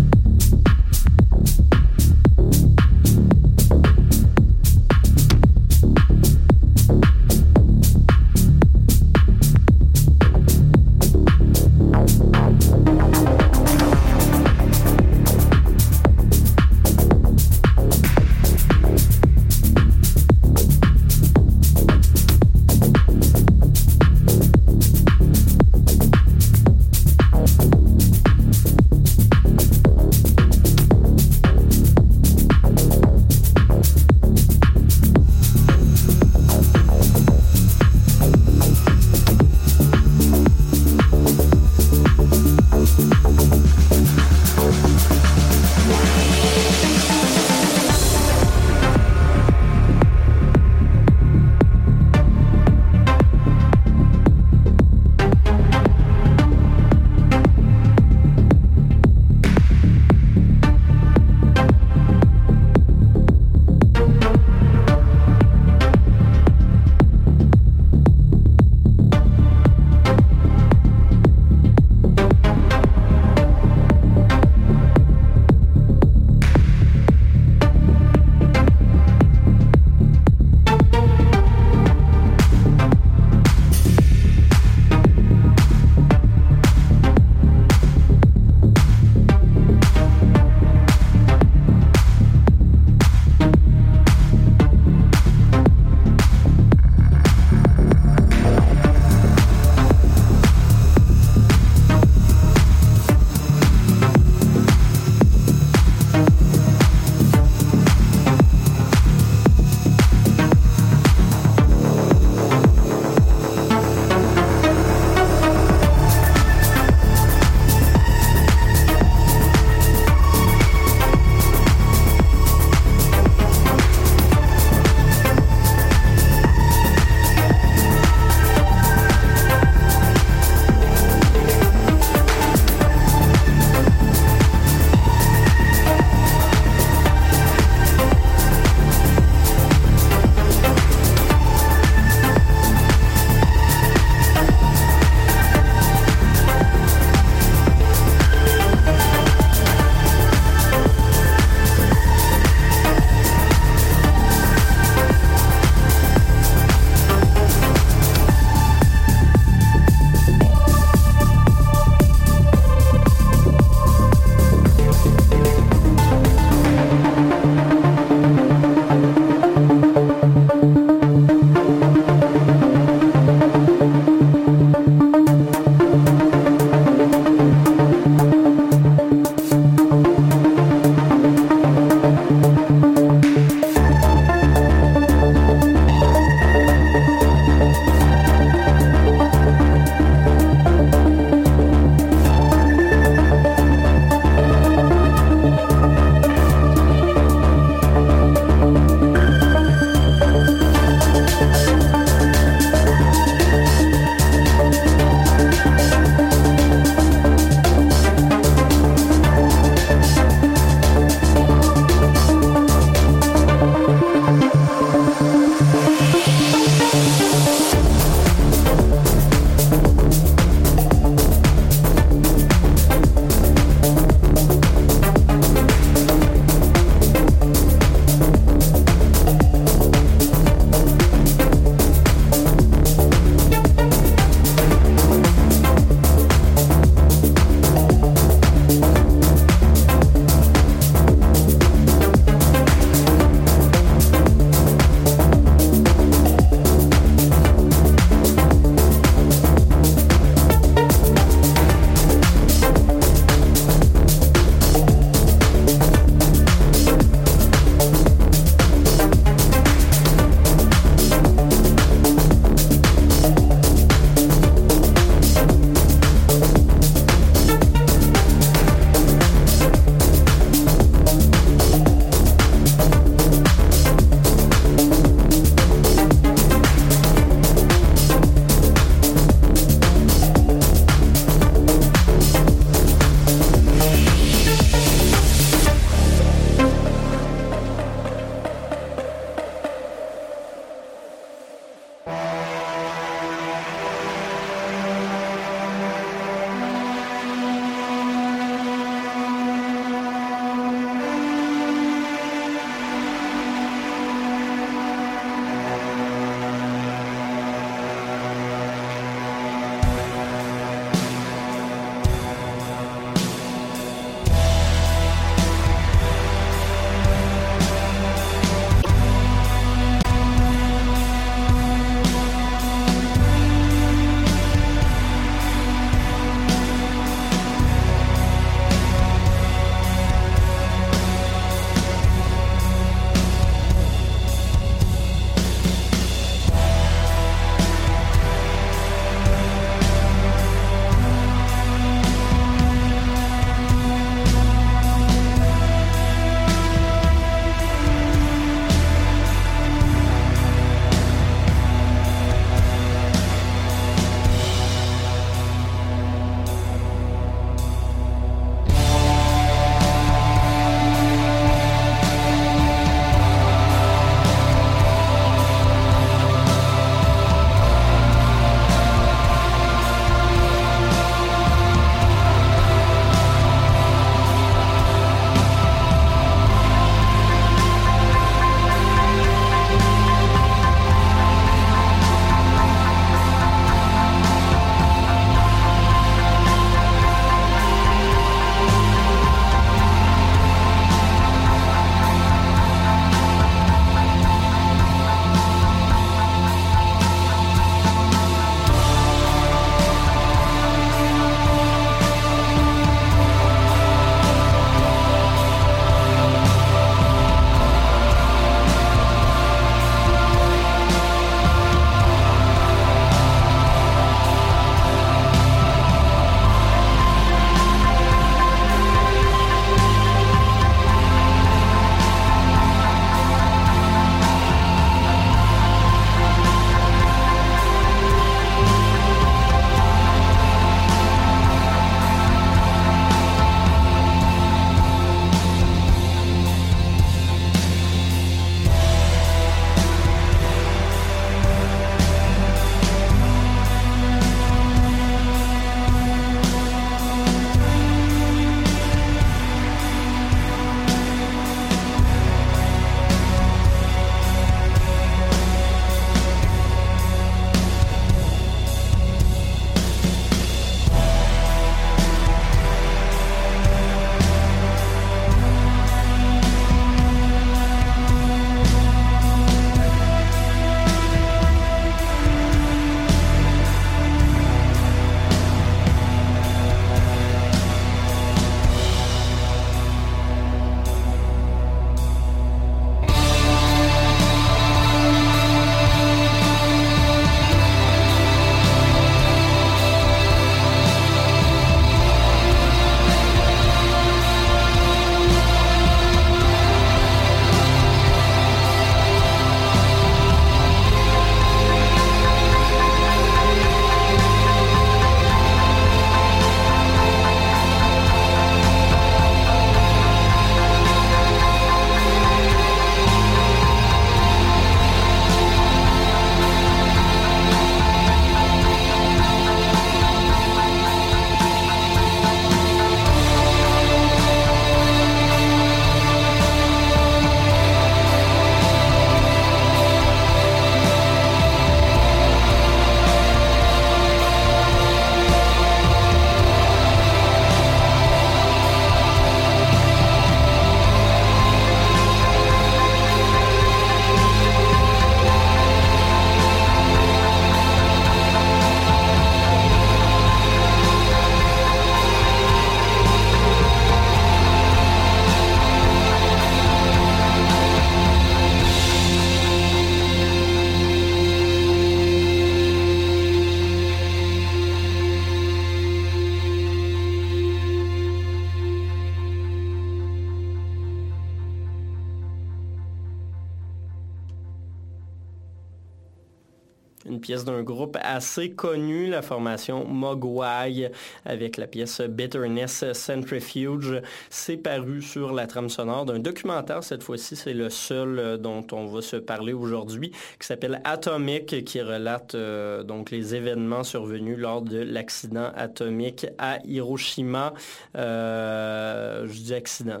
D'un 577.44 577.62
groupe 577.62 577.96
assez 578.02 578.50
connu, 578.50 579.08
la 579.08 579.22
formation 579.22 579.86
Mogwai, 579.86 580.90
avec 581.24 581.56
la 581.56 581.66
pièce 581.66 582.00
Bitterness 582.00 582.92
Centrifuge. 582.92 584.00
C'est 584.30 584.56
paru 584.56 585.02
sur 585.02 585.32
la 585.32 585.46
trame 585.46 585.68
sonore 585.68 586.04
d'un 586.04 586.18
documentaire, 586.18 586.84
cette 586.84 587.02
fois-ci, 587.02 587.36
c'est 587.36 587.54
le 587.54 587.70
seul 587.70 588.18
euh, 588.18 588.36
dont 588.36 588.66
on 588.72 588.86
va 588.86 589.02
se 589.02 589.16
parler 589.16 589.52
aujourd'hui, 589.52 590.10
qui 590.38 590.46
s'appelle 590.46 590.80
Atomic, 590.84 591.64
qui 591.64 591.80
relate 591.80 592.34
euh, 592.34 592.82
donc 592.82 593.10
les 593.10 593.34
événements 593.34 593.84
survenus 593.84 594.38
lors 594.38 594.62
de 594.62 594.78
l'accident 594.78 595.50
atomique 595.56 596.26
à 596.38 596.58
Hiroshima. 596.64 597.54
Euh, 597.96 599.26
je 599.26 599.40
dis 599.40 599.54
accident, 599.54 600.00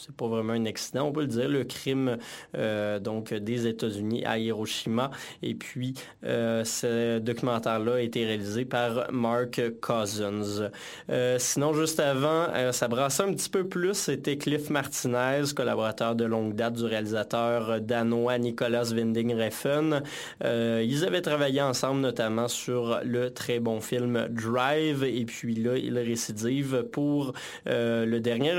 c'est 0.00 0.16
pas 0.16 0.28
vraiment 0.28 0.54
un 0.54 0.64
accident, 0.64 1.08
on 1.08 1.12
peut 1.12 1.20
le 1.20 1.26
dire, 1.26 1.48
le 1.48 1.64
crime 1.64 2.16
euh, 2.56 2.98
donc 2.98 3.34
des 3.34 3.66
États-Unis 3.66 4.24
à 4.24 4.38
Hiroshima. 4.38 5.10
Et 5.42 5.54
puis, 5.54 5.94
euh, 6.24 6.64
ce 6.64 7.18
documentaire-là 7.18 7.96
a 7.96 8.00
été 8.00 8.24
réalisé 8.24 8.64
par 8.64 9.12
Mark 9.12 9.60
Cousins. 9.82 10.70
Euh, 11.10 11.36
sinon, 11.38 11.74
juste 11.74 12.00
avant, 12.00 12.46
ça 12.72 12.88
brassait 12.88 13.24
un 13.24 13.32
petit 13.34 13.50
peu 13.50 13.64
plus. 13.64 13.94
C'était 13.94 14.38
Cliff 14.38 14.70
Martinez, 14.70 15.42
collaborateur 15.54 16.14
de 16.14 16.24
longue 16.24 16.54
date 16.54 16.74
du 16.74 16.84
réalisateur 16.84 17.80
danois 17.80 18.38
Nicolas 18.38 18.84
Winding 18.84 19.34
Refn. 19.34 20.02
ils 20.42 21.04
avaient 21.04 21.20
travaillé 21.20 21.60
ensemble, 21.60 22.00
notamment 22.00 22.48
sur 22.48 23.00
le 23.04 23.30
très 23.30 23.60
bon 23.60 23.80
film 23.80 24.28
Drive. 24.30 25.04
Et 25.04 25.26
puis 25.26 25.54
là, 25.56 25.76
il 25.76 25.98
récidive 25.98 26.84
pour 26.90 27.34
le 27.66 28.18
dernier, 28.18 28.52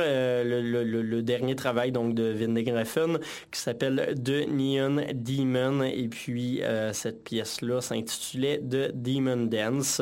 dernier 1.32 1.56
travail 1.56 1.94
donc 1.94 2.14
de 2.14 2.24
Vindig 2.24 2.70
Refn 2.74 3.18
qui 3.52 3.60
s'appelle 3.60 4.16
The 4.22 4.48
Neon 4.50 5.06
Demon 5.14 5.84
et 5.84 6.10
puis 6.10 6.62
euh, 6.62 6.92
cette 6.92 7.24
pièce-là 7.24 7.80
s'intitulait 7.80 8.60
The 8.60 8.92
Demon 8.94 9.46
Dance. 9.46 10.02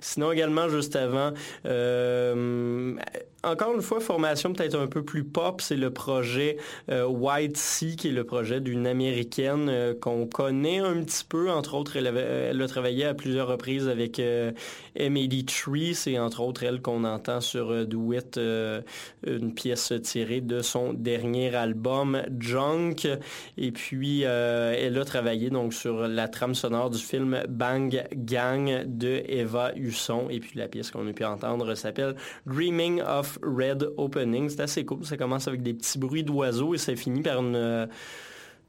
Sinon 0.00 0.32
également 0.32 0.70
juste 0.70 0.96
avant, 0.96 1.32
euh, 1.66 2.96
encore 3.44 3.74
une 3.74 3.82
fois, 3.82 3.98
formation 4.00 4.52
peut-être 4.52 4.78
un 4.78 4.86
peu 4.86 5.04
plus 5.04 5.24
pop, 5.24 5.60
c'est 5.60 5.76
le 5.76 5.90
projet 5.90 6.58
euh, 6.90 7.06
White 7.06 7.56
Sea, 7.56 7.96
qui 7.96 8.08
est 8.08 8.12
le 8.12 8.24
projet 8.24 8.60
d'une 8.60 8.86
Américaine 8.86 9.68
euh, 9.68 9.94
qu'on 9.98 10.26
connaît 10.26 10.78
un 10.78 11.02
petit 11.02 11.24
peu. 11.24 11.50
Entre 11.50 11.74
autres, 11.74 11.96
elle, 11.96 12.06
a 12.06 12.68
travaillé 12.68 13.04
à 13.04 13.14
plusieurs 13.14 13.48
reprises 13.48 13.88
avec 13.88 14.20
euh, 14.20 14.52
Tree. 15.46 15.94
C'est 15.94 16.18
entre 16.18 16.40
autres 16.40 16.62
elle 16.62 16.80
qu'on 16.80 17.02
entend 17.04 17.40
sur 17.40 17.86
Do 17.86 18.12
It, 18.12 18.38
une 19.26 19.54
pièce 19.54 19.92
tirée 20.02 20.40
de 20.40 20.60
son 20.60 20.92
dernier 20.92 21.54
album 21.54 22.22
Junk. 22.38 23.08
Et 23.58 23.72
puis, 23.72 24.22
elle 24.22 24.98
a 24.98 25.04
travaillé 25.04 25.50
donc 25.50 25.74
sur 25.74 26.06
la 26.06 26.28
trame 26.28 26.54
sonore 26.54 26.90
du 26.90 26.98
film 26.98 27.42
Bang 27.48 28.06
Gang 28.14 28.84
de 28.86 29.22
Eva 29.26 29.72
Husson. 29.74 30.28
Et 30.30 30.38
puis, 30.38 30.58
la 30.58 30.68
pièce 30.68 30.90
qu'on 30.90 31.08
a 31.08 31.12
pu 31.12 31.24
entendre 31.24 31.74
s'appelle 31.74 32.14
Dreaming 32.46 33.02
of 33.02 33.31
Red 33.42 33.92
Opening. 33.96 34.48
C'est 34.48 34.60
assez 34.60 34.84
cool. 34.84 35.04
Ça 35.04 35.16
commence 35.16 35.48
avec 35.48 35.62
des 35.62 35.74
petits 35.74 35.98
bruits 35.98 36.24
d'oiseaux 36.24 36.74
et 36.74 36.78
ça 36.78 36.94
finit 36.96 37.22
par 37.22 37.40
une 37.40 37.88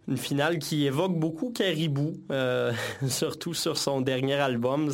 une 0.08 0.18
finale 0.18 0.60
qui 0.60 0.86
évoque 0.86 1.18
beaucoup 1.18 1.52
Caribou, 1.52 2.14
euh, 2.32 2.74
surtout 3.08 3.54
sur 3.54 3.78
son 3.78 4.02
dernier 4.02 4.36
album. 4.36 4.92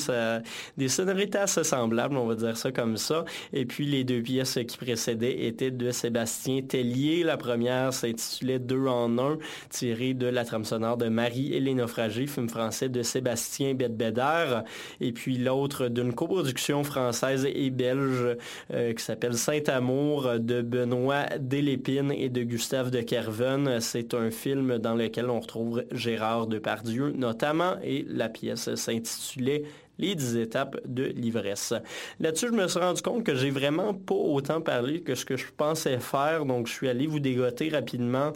Des 0.77 0.87
sonorités 0.87 1.39
assez 1.39 1.63
semblables, 1.63 2.15
on 2.17 2.27
va 2.27 2.35
dire 2.35 2.57
ça 2.57 2.71
comme 2.71 2.97
ça. 2.97 3.25
Et 3.53 3.65
puis 3.65 3.85
les 3.85 4.03
deux 4.03 4.21
pièces 4.21 4.59
qui 4.67 4.77
précédaient 4.77 5.45
étaient 5.45 5.71
de 5.71 5.91
Sébastien 5.91 6.61
Tellier. 6.61 7.23
La 7.23 7.37
première 7.37 7.93
s'intitulait 7.93 8.59
Deux 8.59 8.85
en 8.85 9.17
un, 9.17 9.37
tirée 9.69 10.13
de 10.13 10.27
la 10.27 10.45
trame 10.45 10.65
sonore 10.65 10.97
de 10.97 11.09
Marie 11.09 11.53
et 11.53 11.59
les 11.59 11.73
naufragés, 11.73 12.27
film 12.27 12.49
français 12.49 12.89
de 12.89 13.01
Sébastien 13.01 13.73
Bedbeder. 13.73 14.61
Et 15.01 15.11
puis 15.11 15.37
l'autre 15.37 15.87
d'une 15.87 16.13
coproduction 16.13 16.83
française 16.83 17.47
et 17.51 17.69
belge 17.71 18.37
euh, 18.73 18.93
qui 18.93 19.03
s'appelle 19.03 19.35
Saint-Amour 19.35 20.39
de 20.39 20.61
Benoît 20.61 21.25
Delépine 21.39 22.11
et 22.11 22.29
de 22.29 22.43
Gustave 22.43 22.91
de 22.91 23.01
Kerven. 23.01 23.79
C'est 23.79 24.13
un 24.13 24.29
film 24.29 24.77
dans 24.77 24.98
lequel 24.99 25.29
on 25.29 25.39
retrouve 25.39 25.83
Gérard 25.91 26.47
Depardieu 26.47 27.11
notamment, 27.11 27.75
et 27.83 28.05
la 28.07 28.29
pièce 28.29 28.73
s'intitulait 28.75 29.63
les 29.97 30.15
10 30.15 30.37
étapes 30.37 30.79
de 30.85 31.03
l'ivresse. 31.03 31.73
Là-dessus, 32.19 32.47
je 32.47 32.53
me 32.53 32.67
suis 32.67 32.79
rendu 32.79 33.01
compte 33.01 33.23
que 33.23 33.35
j'ai 33.35 33.49
vraiment 33.49 33.93
pas 33.93 34.15
autant 34.15 34.61
parlé 34.61 35.01
que 35.01 35.15
ce 35.15 35.25
que 35.25 35.37
je 35.37 35.45
pensais 35.55 35.99
faire, 35.99 36.45
donc 36.45 36.67
je 36.67 36.73
suis 36.73 36.87
allé 36.87 37.05
vous 37.05 37.19
dégoter 37.19 37.69
rapidement 37.69 38.31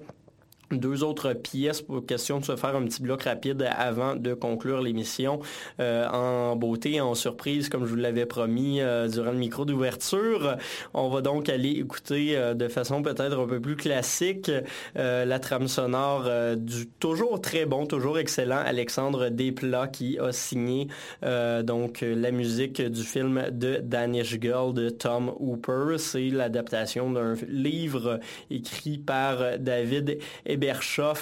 deux 0.80 1.04
autres 1.04 1.34
pièces 1.34 1.82
pour 1.82 2.06
question 2.06 2.40
de 2.40 2.46
se 2.46 2.56
faire 2.56 2.76
un 2.76 2.84
petit 2.84 3.02
bloc 3.02 3.24
rapide 3.24 3.68
avant 3.78 4.16
de 4.16 4.34
conclure 4.34 4.82
l'émission 4.82 5.40
euh, 5.80 6.08
en 6.08 6.56
beauté, 6.56 7.02
en 7.02 7.16
surprise, 7.16 7.70
comme 7.70 7.86
je 7.86 7.90
vous 7.90 7.96
l'avais 7.96 8.26
promis 8.26 8.82
euh, 8.82 9.08
durant 9.08 9.32
le 9.32 9.38
micro 9.38 9.66
d'ouverture. 9.66 10.58
On 10.94 11.10
va 11.10 11.22
donc 11.22 11.50
aller 11.50 11.72
écouter 11.72 12.36
euh, 12.36 12.54
de 12.54 12.68
façon 12.68 13.02
peut-être 13.02 13.40
un 13.40 13.48
peu 13.48 13.60
plus 13.60 13.76
classique 13.76 14.52
la 14.96 15.40
trame 15.40 15.68
sonore 15.68 16.30
du 16.58 16.88
toujours 16.88 17.42
très 17.42 17.66
bon, 17.66 17.86
toujours 17.86 18.18
excellent 18.18 18.62
Alexandre 18.66 19.30
Desplat 19.30 19.88
qui 19.88 20.18
a 20.20 20.32
signé 20.32 20.88
donc 21.22 22.02
la 22.02 22.32
musique 22.32 22.82
du 22.82 23.04
film 23.04 23.44
de 23.52 23.80
Danish 23.82 24.40
Girl 24.40 24.74
de 24.74 24.90
Tom 24.90 25.32
Hooper. 25.40 25.98
C'est 25.98 26.30
l'adaptation 26.30 27.12
d'un 27.12 27.36
livre 27.48 28.20
écrit 28.50 28.98
par 28.98 29.60
David 29.60 30.20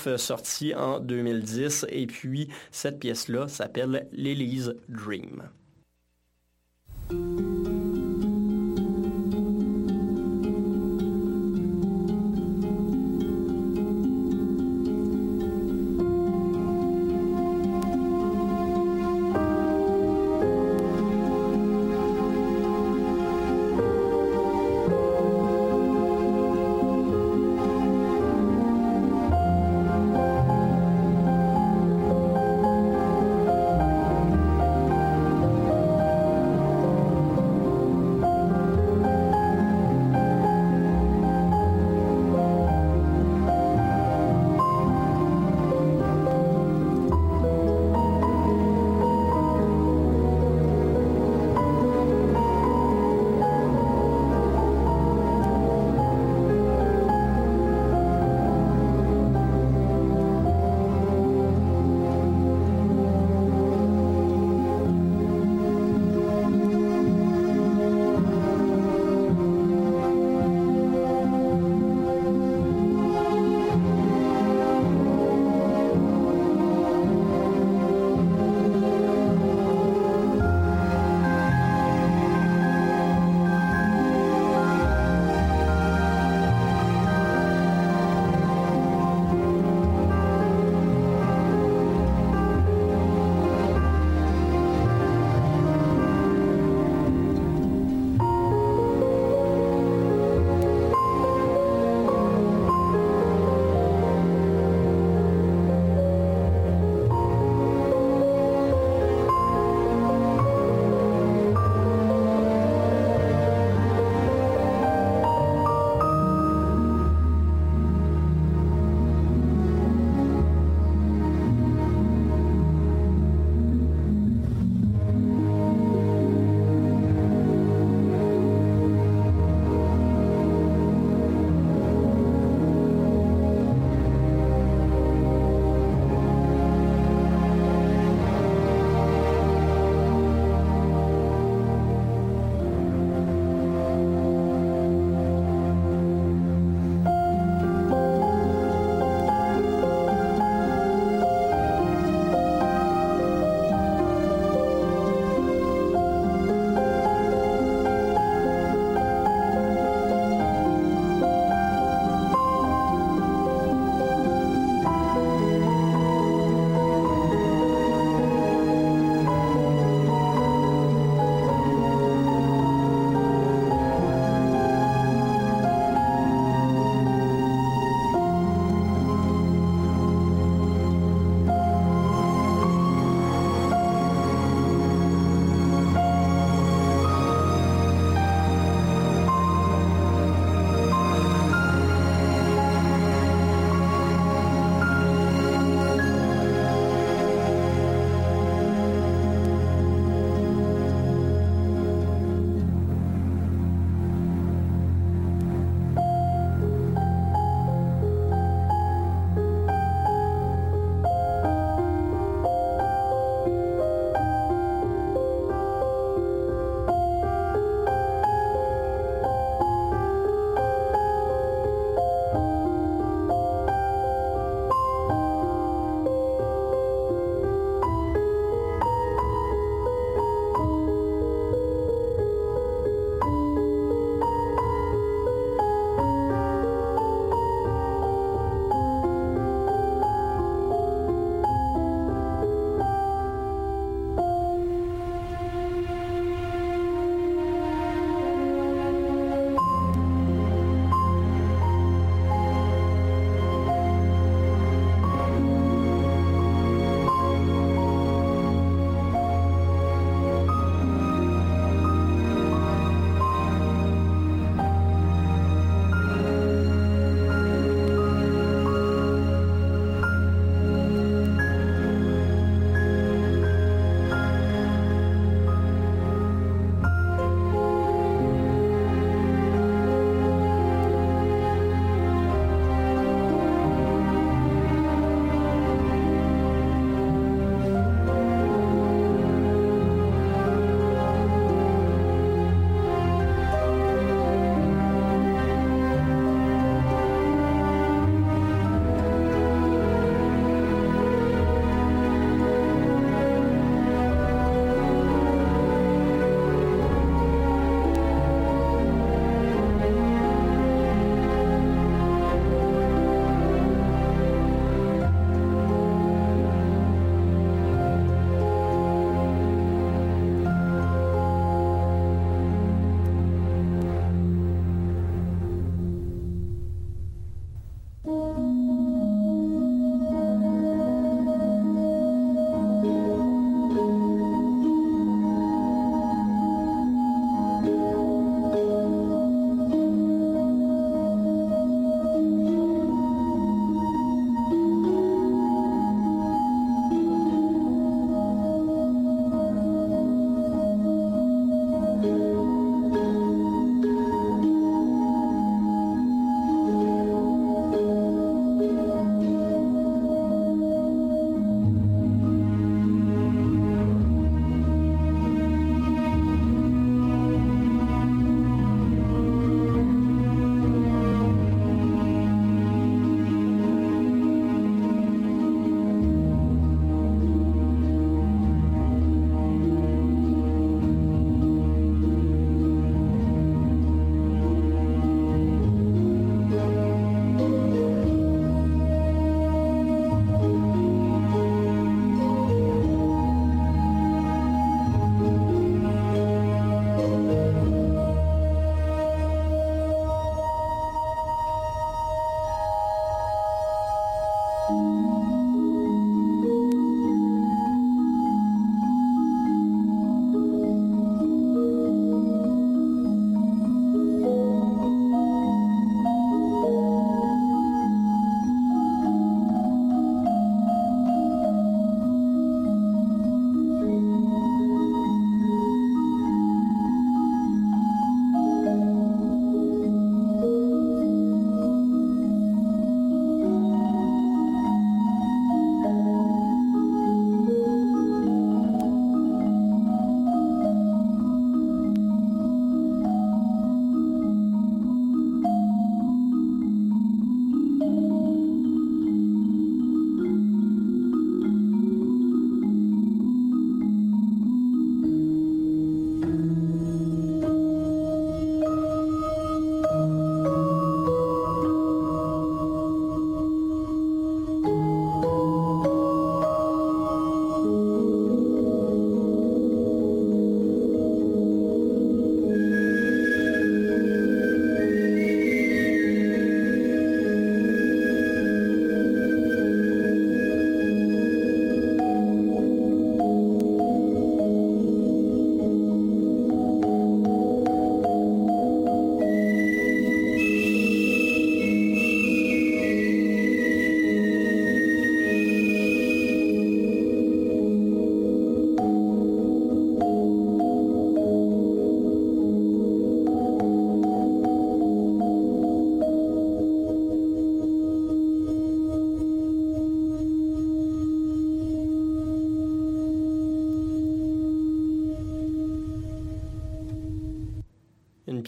euh, 0.08 0.18
sorti 0.18 0.74
en 0.76 1.00
2010. 1.00 1.86
Et 1.90 2.08
puis, 2.08 2.50
cette 2.72 3.00
pièce-là 3.00 3.48
s'appelle 3.48 4.08
l'Elise 4.12 4.76
Dream. 4.90 5.50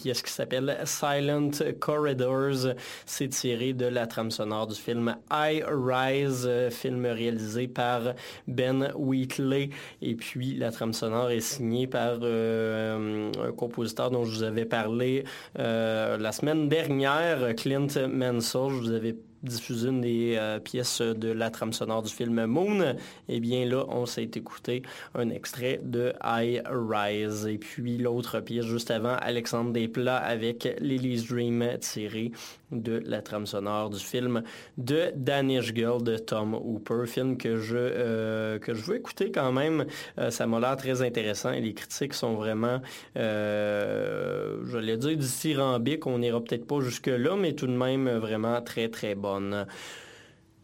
Pièce 0.04 0.20
qui 0.20 0.30
s'appelle 0.30 0.76
Silent 0.84 1.50
Corridors. 1.80 2.74
C'est 3.06 3.28
tiré 3.28 3.72
de 3.72 3.86
la 3.86 4.06
trame 4.06 4.30
sonore 4.30 4.66
du 4.66 4.74
film 4.74 5.16
I 5.32 5.62
Rise, 5.66 6.46
film 6.68 7.06
réalisé 7.06 7.68
par 7.68 8.12
Ben 8.46 8.92
Wheatley. 8.96 9.70
Et 10.02 10.14
puis 10.14 10.56
la 10.56 10.70
trame 10.72 10.92
sonore 10.92 11.30
est 11.30 11.40
signée 11.40 11.86
par 11.86 12.22
un 12.22 13.30
compositeur 13.56 14.10
dont 14.10 14.26
je 14.26 14.36
vous 14.36 14.42
avais 14.42 14.66
parlé 14.66 15.24
la 15.54 16.32
semaine 16.32 16.68
dernière, 16.68 17.54
Clint 17.56 17.86
Mansell. 18.06 18.68
Je 18.72 18.80
vous 18.80 18.92
avais 18.92 19.16
diffuser 19.44 19.88
une 19.88 20.00
des 20.00 20.36
euh, 20.36 20.58
pièces 20.58 21.00
de 21.00 21.30
la 21.30 21.50
trame 21.50 21.72
sonore 21.72 22.02
du 22.02 22.10
film 22.10 22.46
Moon, 22.46 22.96
eh 23.28 23.40
bien 23.40 23.64
là, 23.66 23.84
on 23.88 24.06
s'est 24.06 24.30
écouté 24.34 24.82
un 25.14 25.30
extrait 25.30 25.80
de 25.82 26.12
I 26.24 26.60
Rise. 26.66 27.46
Et 27.46 27.58
puis 27.58 27.98
l'autre 27.98 28.40
pièce 28.40 28.64
juste 28.64 28.90
avant, 28.90 29.16
Alexandre 29.20 29.72
Desplat 29.72 30.16
avec 30.16 30.68
Lily's 30.80 31.28
Dream 31.28 31.64
tiré 31.80 32.32
de 32.72 33.02
la 33.06 33.22
trame 33.22 33.46
sonore 33.46 33.90
du 33.90 34.00
film 34.00 34.42
de 34.78 35.12
Danish 35.14 35.72
Girl 35.74 36.02
de 36.02 36.16
Tom 36.16 36.54
Hooper, 36.54 37.06
film 37.06 37.36
que 37.36 37.58
je, 37.58 37.76
euh, 37.78 38.58
que 38.58 38.74
je 38.74 38.82
veux 38.82 38.96
écouter 38.96 39.30
quand 39.30 39.52
même. 39.52 39.86
Euh, 40.18 40.30
ça 40.30 40.46
m'a 40.46 40.58
l'air 40.58 40.76
très 40.76 41.02
intéressant 41.02 41.52
et 41.52 41.60
les 41.60 41.74
critiques 41.74 42.14
sont 42.14 42.34
vraiment, 42.34 42.80
je 43.14 44.78
l'ai 44.78 44.96
dit, 44.96 45.16
dithyrambiques. 45.16 46.06
On 46.06 46.18
n'ira 46.18 46.40
peut-être 46.40 46.66
pas 46.66 46.80
jusque-là, 46.80 47.36
mais 47.36 47.52
tout 47.52 47.66
de 47.66 47.76
même 47.76 48.08
vraiment 48.08 48.60
très 48.60 48.88
très 48.88 49.14
un 49.36 49.52
uh, 49.52 49.66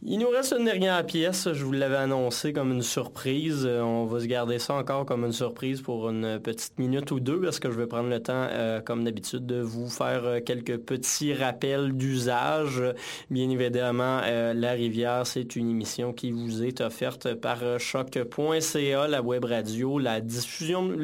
Il 0.02 0.18
nous 0.18 0.30
reste 0.30 0.54
une 0.58 0.64
dernière 0.64 1.04
pièce, 1.04 1.52
je 1.52 1.62
vous 1.62 1.72
l'avais 1.72 1.96
annoncé 1.96 2.54
comme 2.54 2.72
une 2.72 2.80
surprise. 2.80 3.66
Euh, 3.66 3.82
on 3.82 4.06
va 4.06 4.20
se 4.20 4.24
garder 4.24 4.58
ça 4.58 4.72
encore 4.72 5.04
comme 5.04 5.26
une 5.26 5.32
surprise 5.32 5.82
pour 5.82 6.08
une 6.08 6.40
petite 6.40 6.78
minute 6.78 7.10
ou 7.10 7.20
deux 7.20 7.38
parce 7.38 7.60
que 7.60 7.70
je 7.70 7.78
vais 7.78 7.86
prendre 7.86 8.08
le 8.08 8.18
temps, 8.18 8.46
euh, 8.50 8.80
comme 8.80 9.04
d'habitude, 9.04 9.44
de 9.44 9.60
vous 9.60 9.90
faire 9.90 10.24
euh, 10.24 10.40
quelques 10.40 10.78
petits 10.78 11.34
rappels 11.34 11.92
d'usage. 11.92 12.82
Bien 13.28 13.50
évidemment, 13.50 14.22
La 14.54 14.72
Rivière, 14.72 15.26
c'est 15.26 15.54
une 15.54 15.68
émission 15.68 16.14
qui 16.14 16.30
vous 16.32 16.62
est 16.64 16.80
offerte 16.80 17.34
par 17.34 17.58
choc.ca, 17.78 19.06
la 19.06 19.20
web 19.20 19.44
radio, 19.44 19.98
la 19.98 20.22
diffusion 20.22 20.96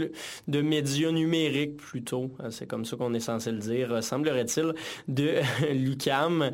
de 0.48 0.60
médias 0.62 1.12
numériques 1.12 1.76
plutôt. 1.76 2.30
C'est 2.48 2.66
comme 2.66 2.86
ça 2.86 2.96
qu'on 2.96 3.12
est 3.12 3.20
censé 3.20 3.52
le 3.52 3.58
dire, 3.58 4.02
semblerait-il, 4.02 4.72
de 5.08 5.34
l'UCAM. 5.74 6.50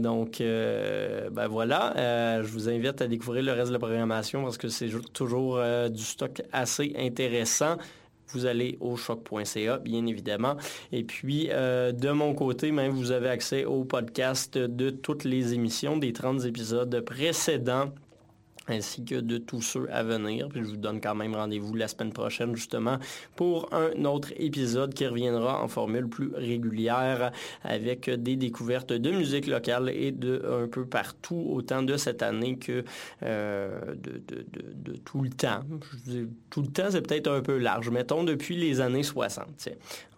donc, 0.00 0.38
ben 0.38 1.48
voilà 1.48 1.65
euh, 1.72 2.42
je 2.42 2.48
vous 2.48 2.68
invite 2.68 3.00
à 3.02 3.08
découvrir 3.08 3.42
le 3.42 3.52
reste 3.52 3.68
de 3.68 3.72
la 3.72 3.78
programmation 3.78 4.42
parce 4.42 4.58
que 4.58 4.68
c'est 4.68 4.90
toujours 5.12 5.56
euh, 5.58 5.88
du 5.88 6.02
stock 6.02 6.42
assez 6.52 6.94
intéressant 6.98 7.76
vous 8.32 8.46
allez 8.46 8.76
au 8.80 8.96
choc.ca, 8.96 9.78
bien 9.78 10.04
évidemment. 10.06 10.56
Et 10.90 11.04
puis, 11.04 11.48
euh, 11.50 11.92
de 11.92 12.10
mon 12.10 12.34
côté, 12.34 12.72
même, 12.72 12.90
vous 12.90 13.12
avez 13.12 13.28
accès 13.28 13.64
au 13.64 13.84
podcast 13.84 14.58
de 14.58 14.90
toutes 14.90 15.24
les 15.24 15.54
émissions 15.54 15.96
des 15.96 16.12
30 16.12 16.44
épisodes 16.44 17.00
précédents 17.02 17.92
ainsi 18.68 19.04
que 19.04 19.16
de 19.16 19.38
tous 19.38 19.62
ceux 19.62 19.88
à 19.92 20.02
venir. 20.02 20.48
Puis 20.48 20.60
je 20.62 20.70
vous 20.70 20.76
donne 20.76 21.00
quand 21.00 21.14
même 21.14 21.34
rendez-vous 21.34 21.74
la 21.74 21.88
semaine 21.88 22.12
prochaine 22.12 22.54
justement 22.54 22.98
pour 23.34 23.72
un 23.72 24.04
autre 24.04 24.32
épisode 24.36 24.94
qui 24.94 25.06
reviendra 25.06 25.62
en 25.62 25.68
formule 25.68 26.08
plus 26.08 26.32
régulière 26.34 27.32
avec 27.62 28.10
des 28.10 28.36
découvertes 28.36 28.92
de 28.92 29.10
musique 29.10 29.46
locale 29.46 29.90
et 29.90 30.12
de 30.12 30.42
un 30.46 30.68
peu 30.68 30.84
partout, 30.84 31.50
autant 31.52 31.82
de 31.82 31.96
cette 31.96 32.22
année 32.22 32.56
que 32.56 32.84
euh, 33.22 33.94
de, 33.96 34.96
tout 35.04 35.22
le 35.22 35.30
temps. 35.30 35.60
tout 36.50 36.62
le 36.62 36.68
temps, 36.68 36.90
c'est 36.90 37.02
peut-être 37.02 37.28
un 37.28 37.40
peu 37.40 37.58
large. 37.58 37.90
Mettons 37.90 38.24
depuis 38.24 38.56
les 38.56 38.80
années 38.80 39.02
60. 39.02 39.68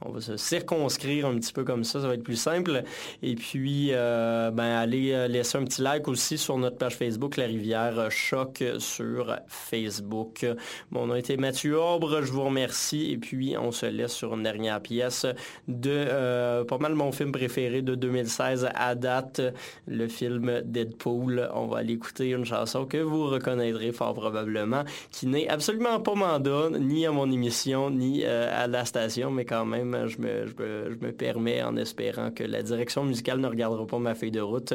On 0.04 0.10
va 0.10 0.20
se 0.20 0.36
circonscrire 0.36 1.26
un 1.26 1.36
petit 1.38 1.52
peu 1.52 1.64
comme 1.64 1.84
ça, 1.84 2.00
ça 2.00 2.06
va 2.06 2.14
être 2.14 2.22
plus 2.22 2.36
simple. 2.36 2.84
Et 3.22 3.34
puis, 3.34 3.88
euh, 3.92 4.50
ben, 4.50 4.64
allez 4.64 5.12
euh, 5.12 5.26
laisser 5.26 5.58
un 5.58 5.64
petit 5.64 5.82
like 5.82 6.06
aussi 6.06 6.38
sur 6.38 6.56
notre 6.56 6.76
page 6.76 6.96
Facebook, 6.96 7.36
La 7.36 7.46
Rivière 7.46 8.10
Choc 8.38 8.62
sur 8.78 9.36
Facebook. 9.48 10.46
Mon 10.92 11.06
nom 11.06 11.16
était 11.16 11.36
Mathieu 11.36 11.80
Aubre, 11.80 12.22
je 12.22 12.30
vous 12.30 12.44
remercie. 12.44 13.10
Et 13.10 13.18
puis, 13.18 13.56
on 13.58 13.72
se 13.72 13.86
laisse 13.86 14.12
sur 14.12 14.34
une 14.34 14.44
dernière 14.44 14.80
pièce 14.80 15.26
de 15.66 15.90
euh, 15.90 16.62
pas 16.62 16.78
mal 16.78 16.94
mon 16.94 17.10
film 17.10 17.32
préféré 17.32 17.82
de 17.82 17.96
2016 17.96 18.68
à 18.72 18.94
date, 18.94 19.40
le 19.88 20.06
film 20.06 20.60
Deadpool. 20.64 21.50
On 21.52 21.66
va 21.66 21.78
aller 21.78 21.94
écouter 21.94 22.30
une 22.30 22.44
chanson 22.44 22.86
que 22.86 22.98
vous 22.98 23.26
reconnaîtrez 23.26 23.90
fort 23.90 24.14
probablement, 24.14 24.84
qui 25.10 25.26
n'est 25.26 25.48
absolument 25.48 25.98
pas 25.98 26.14
mandat, 26.14 26.70
ni 26.78 27.06
à 27.06 27.10
mon 27.10 27.28
émission, 27.32 27.90
ni 27.90 28.24
à 28.24 28.68
la 28.68 28.84
station, 28.84 29.32
mais 29.32 29.46
quand 29.46 29.64
même 29.64 30.06
je 30.06 30.18
me, 30.18 31.10
permets 31.10 31.60
en 31.62 31.76
espérant 31.76 32.30
que 32.30 32.44
la 32.44 32.62
direction 32.62 33.04
musicale 33.04 33.40
ne 33.40 33.48
regardera 33.48 33.84
pas 33.84 33.98
ma 33.98 34.14
feuille 34.14 34.30
de 34.30 34.40
route. 34.40 34.74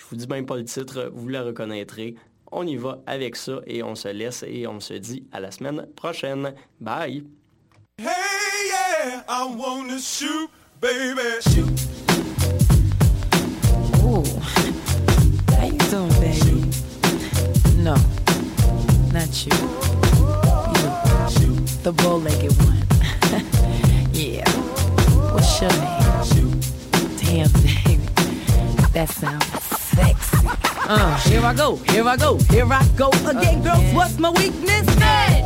Je 0.00 0.04
vous 0.08 0.16
dis 0.16 0.28
même 0.28 0.46
pas 0.46 0.56
le 0.56 0.64
titre, 0.64 1.10
vous 1.12 1.28
la 1.28 1.42
reconnaîtrez. 1.42 2.14
On 2.52 2.66
y 2.66 2.76
va 2.76 2.98
avec 3.06 3.36
ça 3.36 3.60
et 3.66 3.82
on 3.82 3.94
se 3.94 4.08
laisse 4.08 4.44
et 4.46 4.66
on 4.66 4.80
se 4.80 4.94
dit 4.94 5.24
à 5.32 5.40
la 5.40 5.50
semaine 5.50 5.86
prochaine. 5.94 6.54
Bye! 6.80 7.24
Hey 7.98 8.06
yeah, 8.68 9.22
I 9.28 9.44
wanna 9.56 9.98
shoot, 9.98 10.50
baby. 10.80 11.20
Shoot. 11.42 11.70
Ooh. 14.02 14.24
How 15.54 15.66
you 15.66 15.78
doing, 15.90 16.10
baby? 16.20 16.70
No, 17.78 17.94
not 19.12 19.46
you. 19.46 19.52
You, 21.40 21.54
the 21.82 21.92
bow-legged 21.92 22.52
one. 22.62 22.82
Yeah. 24.12 24.50
What's 25.32 25.60
your 25.62 25.70
name? 25.70 26.60
Damn, 27.18 27.50
baby. 27.62 28.06
That 28.92 29.08
sounds 29.08 29.46
sexy. 29.46 30.79
Uh, 30.92 31.16
here 31.18 31.40
I 31.42 31.54
go, 31.54 31.76
here 31.76 32.02
I 32.04 32.16
go, 32.16 32.36
here 32.50 32.66
I 32.68 32.84
go 32.96 33.10
again, 33.24 33.62
girls. 33.62 33.94
What's 33.94 34.18
my 34.18 34.30
weakness? 34.30 34.88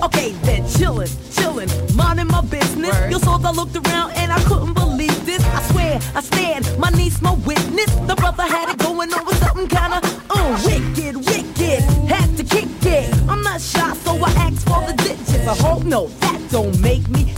Okay, 0.03 0.31
then 0.41 0.63
chillin', 0.63 1.11
chillin', 1.37 1.69
minding 1.95 2.29
my 2.29 2.41
business. 2.41 2.99
Word. 2.99 3.13
You 3.13 3.19
saw 3.19 3.39
I 3.45 3.51
looked 3.51 3.77
around 3.77 4.13
and 4.13 4.33
I 4.33 4.43
couldn't 4.45 4.73
believe 4.73 5.27
this. 5.27 5.45
I 5.45 5.61
swear, 5.65 6.01
I 6.15 6.23
stand, 6.23 6.79
my 6.79 6.89
niece, 6.89 7.21
my 7.21 7.35
witness. 7.35 7.95
The 8.07 8.15
brother 8.17 8.45
had 8.45 8.71
it 8.71 8.79
going 8.79 9.13
on 9.13 9.27
with 9.27 9.37
something 9.37 9.69
kinda, 9.69 10.01
uh, 10.31 10.63
wicked, 10.65 11.17
wicked. 11.17 11.83
Had 12.09 12.35
to 12.39 12.45
kick 12.45 12.71
it. 12.87 13.13
I'm 13.29 13.43
not 13.43 13.61
shy, 13.61 13.93
so 13.97 14.17
I 14.25 14.31
asked 14.47 14.67
for 14.67 14.81
the 14.87 14.95
digits. 14.95 15.47
I 15.47 15.55
hope 15.57 15.85
no, 15.85 16.07
that 16.21 16.41
don't 16.51 16.81
make 16.81 17.07
me 17.11 17.34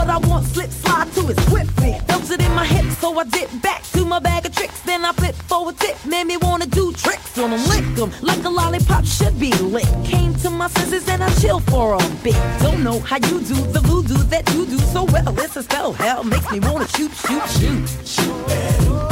what 0.00 0.08
I 0.08 0.18
want. 0.28 0.46
Slip 0.46 0.70
slide 0.70 1.12
to 1.14 1.20
it 1.30 1.38
swiftly. 1.48 1.92
Felt 2.08 2.30
it 2.30 2.40
in 2.40 2.52
my 2.54 2.64
hips, 2.64 2.98
so 2.98 3.18
I 3.18 3.24
dip 3.24 3.50
back 3.62 3.82
to 3.94 4.04
my 4.04 4.18
bag 4.18 4.46
of 4.46 4.54
tricks. 4.54 4.80
Then 4.80 5.04
I 5.04 5.12
flip 5.12 5.34
forward 5.50 5.76
tip, 5.78 5.96
made 6.06 6.26
me 6.26 6.36
wanna 6.36 6.66
do 6.66 6.92
tricks 6.92 7.38
on 7.38 7.50
them, 7.50 7.62
lick 7.72 7.86
them 7.96 8.10
like 8.22 8.42
a 8.44 8.48
lollipop 8.48 9.04
should 9.04 9.38
be 9.38 9.52
lit. 9.74 9.90
Came 10.04 10.34
to 10.42 10.50
my 10.50 10.68
senses 10.68 11.08
and 11.08 11.22
I 11.22 11.30
chill 11.40 11.60
for 11.72 11.94
a 11.94 11.98
bit. 12.24 12.38
Don't 12.60 12.82
know 12.82 12.98
how 13.00 13.16
you 13.16 13.36
do 13.52 13.58
the 13.76 13.80
voodoo 13.88 14.22
that 14.32 14.44
you 14.54 14.64
do 14.66 14.78
so 14.94 15.04
well. 15.04 15.38
It's 15.38 15.56
a 15.56 15.62
spell, 15.62 15.92
hell 15.92 16.24
makes 16.24 16.50
me 16.50 16.60
wanna 16.60 16.88
shoot, 16.88 17.12
shoot, 17.12 17.46
shoot. 17.58 17.88
shoot 18.06 18.08
shoot. 18.08 18.50
Shoot. 18.50 19.10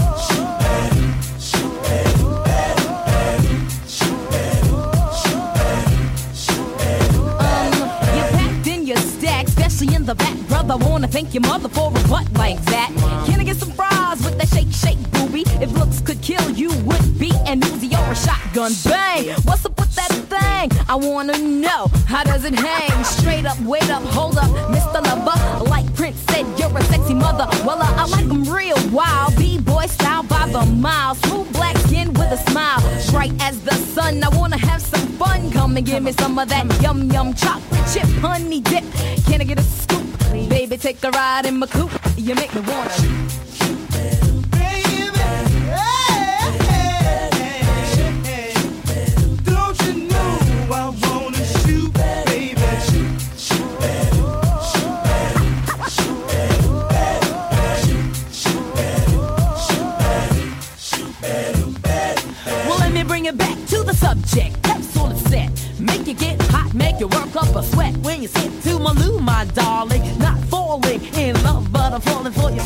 The 10.09 10.15
back, 10.15 10.48
brother. 10.62 10.85
Wanna 10.85 11.09
thank 11.09 11.35
your 11.35 11.43
mother 11.43 11.68
for 11.68 11.89
a 11.89 12.09
butt 12.09 12.26
like 12.35 12.60
that. 12.66 12.90
Can 13.26 13.40
I 13.40 13.44
get 13.44 13.56
some 13.56 13.72
fries 13.72 14.24
with 14.24 14.39
that 14.39 14.48
shake, 14.48 14.72
shake, 14.72 14.98
booby? 15.12 15.43
If 15.62 15.72
looks 15.72 16.01
could 16.01 16.20
kill, 16.22 16.51
you 16.51 16.70
would 16.89 17.18
be 17.18 17.30
an 17.47 17.60
Uzi 17.60 17.78
or 18.09 18.14
shotgun. 18.14 18.72
Bang! 18.85 19.28
What's 19.44 19.64
up 19.66 19.78
with 19.78 19.94
that 19.94 20.12
thing? 20.32 20.70
I 20.89 20.94
wanna 20.94 21.36
know 21.39 21.89
how 22.06 22.24
does 22.24 22.44
it 22.44 22.55
hang? 22.55 23.05
Straight 23.05 23.44
up, 23.44 23.60
wait 23.60 23.90
up, 23.90 24.02
hold 24.05 24.39
up, 24.39 24.51
Mr. 24.72 25.02
Lover. 25.05 25.64
Like 25.64 25.86
Prince 25.94 26.18
said, 26.30 26.47
you're 26.59 26.76
a 26.76 26.82
sexy 26.85 27.14
mother. 27.14 27.47
Well, 27.66 27.80
uh, 27.82 28.02
I 28.02 28.06
like 28.06 28.26
them 28.26 28.44
real 28.44 28.78
wild. 28.90 29.36
B-boy 29.36 29.86
style 29.86 30.22
by 30.22 30.48
the 30.48 30.64
mile. 30.64 31.14
Smooth 31.16 31.52
black 31.52 31.76
skin 31.78 32.09
with 32.14 32.32
a 32.32 32.39
smile. 32.51 32.80
Bright 33.10 33.35
as 33.43 33.60
the 33.62 33.74
sun. 33.74 34.22
I 34.22 34.28
wanna 34.30 34.59
have 34.59 34.80
some 34.80 35.06
fun. 35.20 35.51
Come 35.51 35.76
and 35.76 35.85
give 35.85 36.02
me 36.02 36.12
some 36.12 36.39
of 36.39 36.48
that 36.48 36.64
yum 36.82 37.10
yum 37.10 37.35
chocolate 37.35 37.86
chip 37.93 38.09
honey 38.22 38.60
dip. 38.60 38.85
Can 39.26 39.40
I 39.40 39.44
get 39.44 39.59
a 39.59 39.62
scoop. 39.62 40.06
Baby, 40.48 40.76
take 40.78 41.02
a 41.05 41.10
ride 41.10 41.47
in 41.47 41.59
my 41.59 41.66
coupe. 41.66 41.93
You 42.16 42.35
make 42.35 42.55
me 42.55 42.62
wanna. 42.62 43.48
Well, 63.29 63.37
let 63.37 63.49
me 63.49 63.55
bring 63.55 63.57
it 63.57 63.61
back 63.61 63.69
to 63.69 63.83
the 63.83 63.95
subject. 63.95 64.57
It's 64.65 65.29
set. 65.29 65.81
Make 65.81 66.07
you 66.07 66.15
get 66.15 66.41
hot, 66.51 66.73
make 66.73 66.99
you 66.99 67.09
work 67.09 67.37
up 67.37 67.55
a 67.55 67.63
sweat 67.63 67.97
when 67.99 68.23
you 68.23 68.29
sit 68.29 68.63
to 68.63 68.79
my 68.79 68.93
loo, 68.93 69.19
my 69.21 69.45
darling. 69.55 70.03
Not 70.19 70.39
falling 70.45 71.03
in 71.15 71.35
love, 71.43 71.71
but 71.73 71.93
I'm 71.93 72.01
falling 72.01 72.33
for 72.33 72.51
you. 72.51 72.63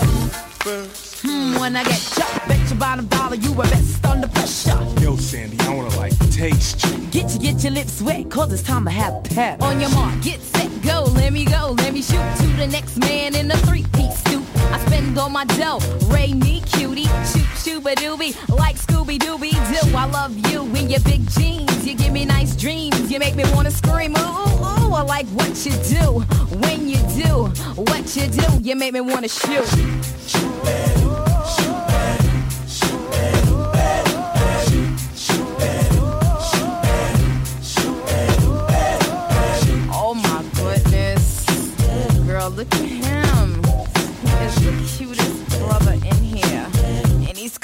first. 0.60 1.22
Hmm, 1.22 1.58
when 1.58 1.76
I 1.76 1.84
get 1.84 2.00
jumped, 2.14 2.48
bet 2.48 2.70
your 2.70 2.78
bottom 2.78 3.06
dollar 3.06 3.36
you 3.36 3.52
were 3.52 3.64
best 3.64 4.04
under 4.04 4.28
pressure. 4.28 4.78
Yo, 5.00 5.16
Sandy, 5.16 5.58
I 5.60 5.74
wanna 5.74 5.96
like 5.96 6.16
taste 6.30 6.84
you. 6.84 6.98
Get 7.10 7.32
you, 7.32 7.40
get 7.40 7.62
your 7.62 7.72
lips 7.72 8.00
wet, 8.02 8.30
cause 8.30 8.52
it's 8.52 8.62
time 8.62 8.84
to 8.84 8.90
have 8.90 9.24
pep. 9.24 9.62
On 9.62 9.80
your 9.80 9.90
mark, 9.90 10.20
get 10.22 10.40
set, 10.40 10.70
go, 10.82 11.04
let 11.14 11.32
me 11.32 11.44
go, 11.44 11.74
let 11.78 11.92
me 11.92 12.02
shoot 12.02 12.36
to 12.38 12.46
the 12.56 12.66
next 12.66 12.98
man 12.98 13.34
in 13.34 13.50
a 13.50 13.56
three-piece 13.58 14.22
suit. 14.24 14.31
Spend 15.12 15.24
all 15.24 15.28
my 15.28 15.44
dough, 15.44 15.78
Ray 16.06 16.32
me 16.32 16.62
cutie, 16.62 17.02
shoot 17.02 17.50
shooba 17.60 17.94
doobie, 17.96 18.34
like 18.48 18.76
Scooby 18.76 19.18
Dooby 19.18 19.50
Doo. 19.50 19.94
I 19.94 20.06
love 20.06 20.34
you 20.50 20.64
in 20.74 20.88
your 20.88 21.00
big 21.00 21.28
jeans, 21.28 21.86
you 21.86 21.94
give 21.94 22.14
me 22.14 22.24
nice 22.24 22.56
dreams, 22.56 23.12
you 23.12 23.18
make 23.18 23.36
me 23.36 23.44
wanna 23.52 23.70
scream, 23.70 24.16
ooh, 24.16 24.22
ooh. 24.22 24.94
I 24.94 25.02
like 25.02 25.26
what 25.26 25.66
you 25.66 25.72
do, 25.82 26.20
when 26.64 26.88
you 26.88 26.96
do, 27.22 27.44
what 27.76 28.16
you 28.16 28.26
do, 28.26 28.58
you 28.62 28.74
make 28.74 28.94
me 28.94 29.02
wanna 29.02 29.28
shoot. 29.28 29.68
Oh 39.92 40.14
my 40.14 40.42
goodness. 40.56 41.44
Girl, 42.26 42.48
look 42.48 42.74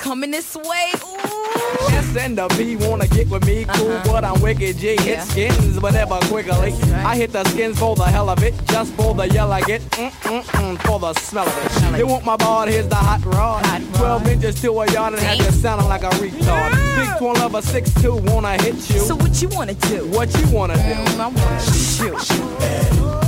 coming 0.09 0.31
this 0.31 0.57
way. 0.57 0.87
Ooh. 1.05 1.93
S 1.93 2.17
and 2.17 2.39
the 2.39 2.49
B 2.57 2.77
wanna 2.77 3.07
get 3.09 3.29
with 3.29 3.45
me, 3.47 3.67
cool, 3.75 3.93
Uh-huh. 3.93 4.13
but 4.13 4.25
I'm 4.25 4.41
wicked 4.41 4.79
G. 4.79 4.95
Yeah. 4.95 5.01
Hit 5.03 5.21
skins, 5.29 5.79
but 5.79 5.93
never 5.93 6.17
quickly. 6.33 6.73
right. 6.73 7.05
I 7.13 7.15
hit 7.15 7.31
the 7.33 7.45
skins 7.51 7.79
for 7.79 7.95
the 7.95 8.05
hell 8.07 8.31
of 8.31 8.43
it, 8.43 8.55
just 8.69 8.95
for 8.95 9.13
the 9.15 9.29
yell 9.29 9.53
I 9.53 9.61
get, 9.61 9.83
mm 9.91 10.11
mm 10.33 10.43
mm, 10.45 10.79
for 10.87 10.99
the 10.99 11.13
smell 11.13 11.47
of 11.47 11.67
it. 11.67 11.73
Smell. 11.73 11.93
They 11.93 12.05
want 12.05 12.25
my 12.25 12.37
board, 12.37 12.71
here's 12.71 12.89
the 12.89 12.95
hot 12.95 13.23
rod. 13.27 13.67
Hot 13.67 13.83
rod. 13.83 13.95
Twelve 13.97 14.29
inches 14.29 14.55
to 14.63 14.71
a 14.81 14.91
yard 14.93 15.13
and 15.13 15.23
had 15.23 15.39
you 15.41 15.51
sounding 15.51 15.89
like 15.89 16.05
a 16.05 16.11
retard. 16.25 16.71
Big 16.97 17.11
twin 17.19 17.35
lover, 17.35 17.61
six 17.61 17.93
two, 18.01 18.17
wanna 18.31 18.57
hit 18.63 18.77
you. 18.91 19.01
So 19.01 19.15
what 19.15 19.43
you 19.43 19.49
wanna 19.51 19.75
do? 19.75 20.07
what 20.17 20.29
you 20.39 20.47
wanna 20.57 20.77
do? 20.77 20.95
Mm, 20.95 21.21
I 21.21 21.29
wanna 21.37 21.61
shoot. 21.61 23.28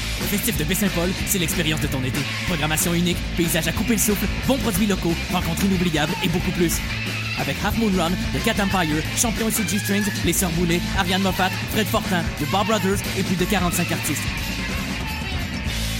Le 0.21 0.27
festif 0.27 0.57
de 0.57 0.63
Baie-Saint-Paul, 0.63 1.09
c'est 1.27 1.39
l'expérience 1.39 1.81
de 1.81 1.87
ton 1.87 2.03
été. 2.03 2.19
Programmation 2.47 2.93
unique, 2.93 3.17
paysage 3.35 3.67
à 3.67 3.71
couper 3.71 3.93
le 3.93 3.99
souffle, 3.99 4.25
bons 4.47 4.57
produits 4.57 4.87
locaux, 4.87 5.13
rencontres 5.31 5.65
inoubliables 5.65 6.13
et 6.23 6.29
beaucoup 6.29 6.51
plus. 6.51 6.73
Avec 7.39 7.55
Half 7.63 7.77
Moon 7.77 7.91
Run, 7.97 8.11
The 8.33 8.43
Cat 8.43 8.63
Empire, 8.63 9.01
Champion 9.17 9.47
et 9.47 9.51
CG 9.51 9.79
Strings, 9.79 10.05
Les 10.25 10.33
Sœurs 10.33 10.51
Boulay, 10.51 10.79
Ariane 10.97 11.21
Moffat, 11.21 11.49
Fred 11.71 11.87
Fortin, 11.87 12.23
The 12.39 12.49
Bob 12.51 12.67
Brothers 12.67 12.99
et 13.17 13.23
plus 13.23 13.35
de 13.35 13.45
45 13.45 13.91
artistes. 13.91 14.21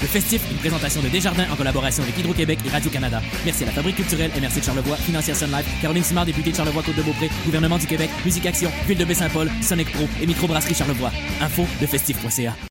Le 0.01 0.07
festif, 0.07 0.41
une 0.49 0.57
présentation 0.57 0.99
de 1.01 1.09
Desjardins 1.09 1.45
en 1.51 1.55
collaboration 1.55 2.01
avec 2.01 2.17
Hydro-Québec 2.17 2.57
et 2.65 2.69
Radio-Canada. 2.69 3.21
Merci 3.45 3.63
à 3.63 3.67
la 3.67 3.71
Fabrique 3.71 3.97
culturelle 3.97 4.31
MRC 4.35 4.59
de 4.59 4.65
Charlevoix, 4.65 4.97
Financière 4.97 5.35
Sun 5.35 5.51
Life, 5.51 5.67
Caroline 5.79 6.03
Simard, 6.03 6.25
députée 6.25 6.51
de 6.51 6.55
Charlevoix-Côte-de-Beaupré, 6.55 7.29
Gouvernement 7.45 7.77
du 7.77 7.85
Québec, 7.85 8.09
Musique 8.25 8.47
Action, 8.47 8.71
Ville 8.87 8.97
de 8.97 9.05
Baie-Saint-Paul, 9.05 9.51
Sonic 9.61 9.91
Pro 9.91 10.07
et 10.19 10.25
Microbrasserie 10.25 10.73
Charlevoix. 10.73 11.11
Info 11.39 11.67
de 11.79 11.85
festif.ca. 11.85 12.70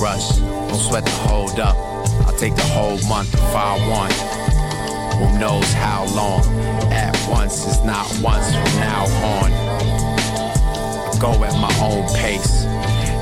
rush. 0.00 0.38
Don't 0.38 0.74
sweat 0.74 1.04
the 1.04 1.10
hold 1.10 1.58
up. 1.60 1.76
I'll 2.26 2.36
take 2.36 2.54
the 2.54 2.62
whole 2.62 2.98
month 3.08 3.32
if 3.34 3.54
I 3.54 3.76
want. 3.88 4.12
Who 5.18 5.38
knows 5.38 5.72
how 5.72 6.06
long? 6.14 6.44
At 6.92 7.16
once 7.28 7.66
is 7.66 7.82
not 7.84 8.06
once 8.22 8.46
from 8.54 8.80
now 8.80 9.04
on. 9.24 9.52
I 9.52 11.18
go 11.20 11.32
at 11.44 11.52
my 11.54 11.74
own 11.80 12.06
pace. 12.14 12.64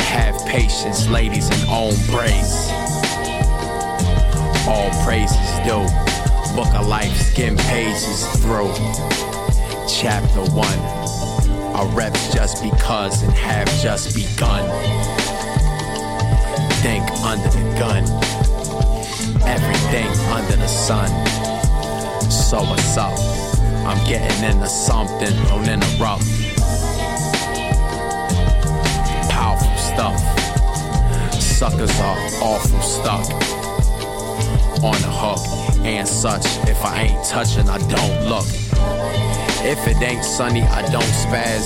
Have 0.08 0.38
patience, 0.46 1.08
ladies, 1.08 1.48
and 1.50 1.68
own 1.68 1.94
praise. 2.08 2.70
All 4.68 4.90
praises 5.04 5.36
due. 5.64 5.86
Book 6.54 6.72
of 6.74 6.86
life, 6.86 7.14
skim 7.16 7.56
pages 7.56 8.26
through. 8.42 8.72
Chapter 9.88 10.44
one. 10.52 10.78
Our 11.74 11.86
reps 11.88 12.32
just 12.32 12.62
because 12.62 13.22
and 13.22 13.32
have 13.32 13.68
just 13.82 14.14
begun 14.14 14.64
think 16.86 17.10
under 17.24 17.48
the 17.48 17.64
gun. 17.80 18.04
Everything 19.44 20.06
under 20.30 20.54
the 20.54 20.68
sun. 20.68 21.08
So 22.30 22.58
what's 22.60 22.96
up? 22.96 23.18
I'm 23.88 23.98
getting 24.06 24.44
into 24.44 24.68
something, 24.68 25.34
don't 25.48 25.68
interrupt. 25.68 26.22
Powerful 29.28 29.76
stuff. 29.90 30.18
Suckers 31.42 31.94
are 32.08 32.18
awful 32.50 32.80
stuck. 32.80 33.26
On 34.88 34.96
the 35.06 35.12
hook 35.22 35.42
and 35.84 36.06
such. 36.06 36.46
If 36.68 36.84
I 36.84 37.08
ain't 37.08 37.24
touching, 37.24 37.68
I 37.68 37.78
don't 37.94 38.28
look. 38.28 38.46
If 39.72 39.80
it 39.88 40.00
ain't 40.00 40.24
sunny, 40.24 40.62
I 40.62 40.82
don't 40.92 41.14
spaz. 41.24 41.64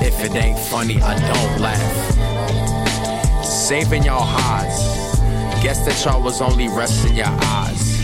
If 0.00 0.24
it 0.24 0.34
ain't 0.34 0.58
funny, 0.58 1.02
I 1.02 1.14
don't 1.30 1.60
laugh. 1.60 2.25
Saving 3.66 4.04
y'all 4.04 4.22
highs. 4.22 4.78
Guess 5.60 5.84
that 5.86 6.04
y'all 6.04 6.22
was 6.22 6.40
only 6.40 6.68
resting 6.68 7.16
your 7.16 7.26
eyes 7.26 7.96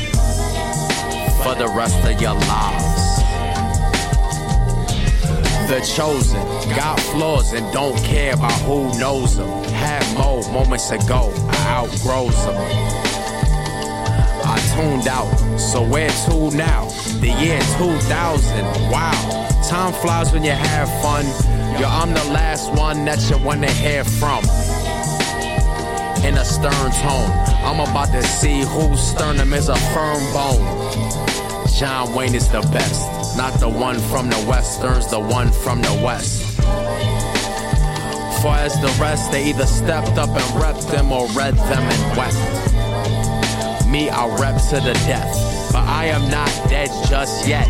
for 1.44 1.55
the 1.55 1.72
rest 1.76 2.05
of 2.05 2.20
your 2.20 2.34
lives. 2.34 3.22
The 5.70 5.78
chosen 5.94 6.43
got 6.74 6.98
flaws 6.98 7.52
and 7.52 7.72
don't 7.72 7.97
care 7.98 8.34
about 8.34 8.60
who 8.62 8.98
knows 8.98 9.36
them. 9.36 9.48
Had 9.70 10.02
more 10.18 10.43
moments 10.51 10.90
ago, 10.90 11.32
I 11.51 11.84
outgrows 11.84 12.34
them. 12.44 12.56
I 14.44 14.59
tuned 14.74 15.06
out, 15.06 15.30
so 15.60 15.80
where 15.86 16.10
to 16.10 16.51
now? 16.56 16.89
The 17.20 17.28
year 17.40 17.60
2000, 17.78 18.64
wow. 18.90 19.62
Time 19.68 19.93
flies 19.93 20.32
when 20.32 20.43
you 20.43 20.51
have 20.51 20.89
fun. 21.01 21.24
Yo, 21.80 21.86
I'm 21.86 22.12
the 22.12 22.32
last 22.32 22.72
one 22.72 23.05
that 23.05 23.30
you 23.30 23.39
wanna 23.39 23.70
hear 23.70 24.02
from. 24.02 24.43
In 26.24 26.39
a 26.39 26.44
stern 26.44 26.93
tone, 27.03 27.31
I'm 27.66 27.81
about 27.81 28.12
to 28.12 28.23
see 28.23 28.61
whose 28.61 29.01
sternum 29.01 29.53
is 29.53 29.69
a 29.69 29.74
firm 29.74 30.23
bone. 30.32 30.62
John 31.77 32.15
Wayne 32.15 32.36
is 32.36 32.49
the 32.49 32.61
best, 32.73 33.36
not 33.36 33.59
the 33.59 33.69
one 33.69 33.99
from 33.99 34.31
the 34.31 34.39
westerns, 34.49 35.09
the 35.09 35.19
one 35.19 35.51
from 35.51 35.82
the 35.82 35.93
west. 36.05 36.43
Far 38.40 38.59
as 38.59 38.81
the 38.81 38.97
rest, 39.01 39.32
they 39.32 39.49
either 39.49 39.66
stepped 39.66 40.16
up 40.16 40.28
and 40.28 40.62
repped 40.62 40.89
them 40.93 41.11
or 41.11 41.27
read 41.31 41.57
them 41.57 41.82
and 41.82 42.16
wept. 42.16 43.89
Me, 43.89 44.09
I 44.09 44.27
rep 44.39 44.61
to 44.70 44.77
the 44.77 44.94
death, 45.09 45.73
but 45.73 45.82
I 45.82 46.05
am 46.05 46.31
not 46.31 46.51
dead 46.70 46.90
just 47.09 47.49
yet. 47.49 47.66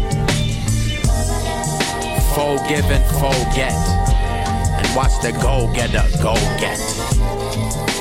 Forgive 2.35 2.85
and 2.91 3.05
forget, 3.16 3.73
and 4.77 4.95
watch 4.95 5.19
the 5.23 5.33
go 5.41 5.73
getter 5.73 6.07
go 6.23 6.35
get. 6.61 7.91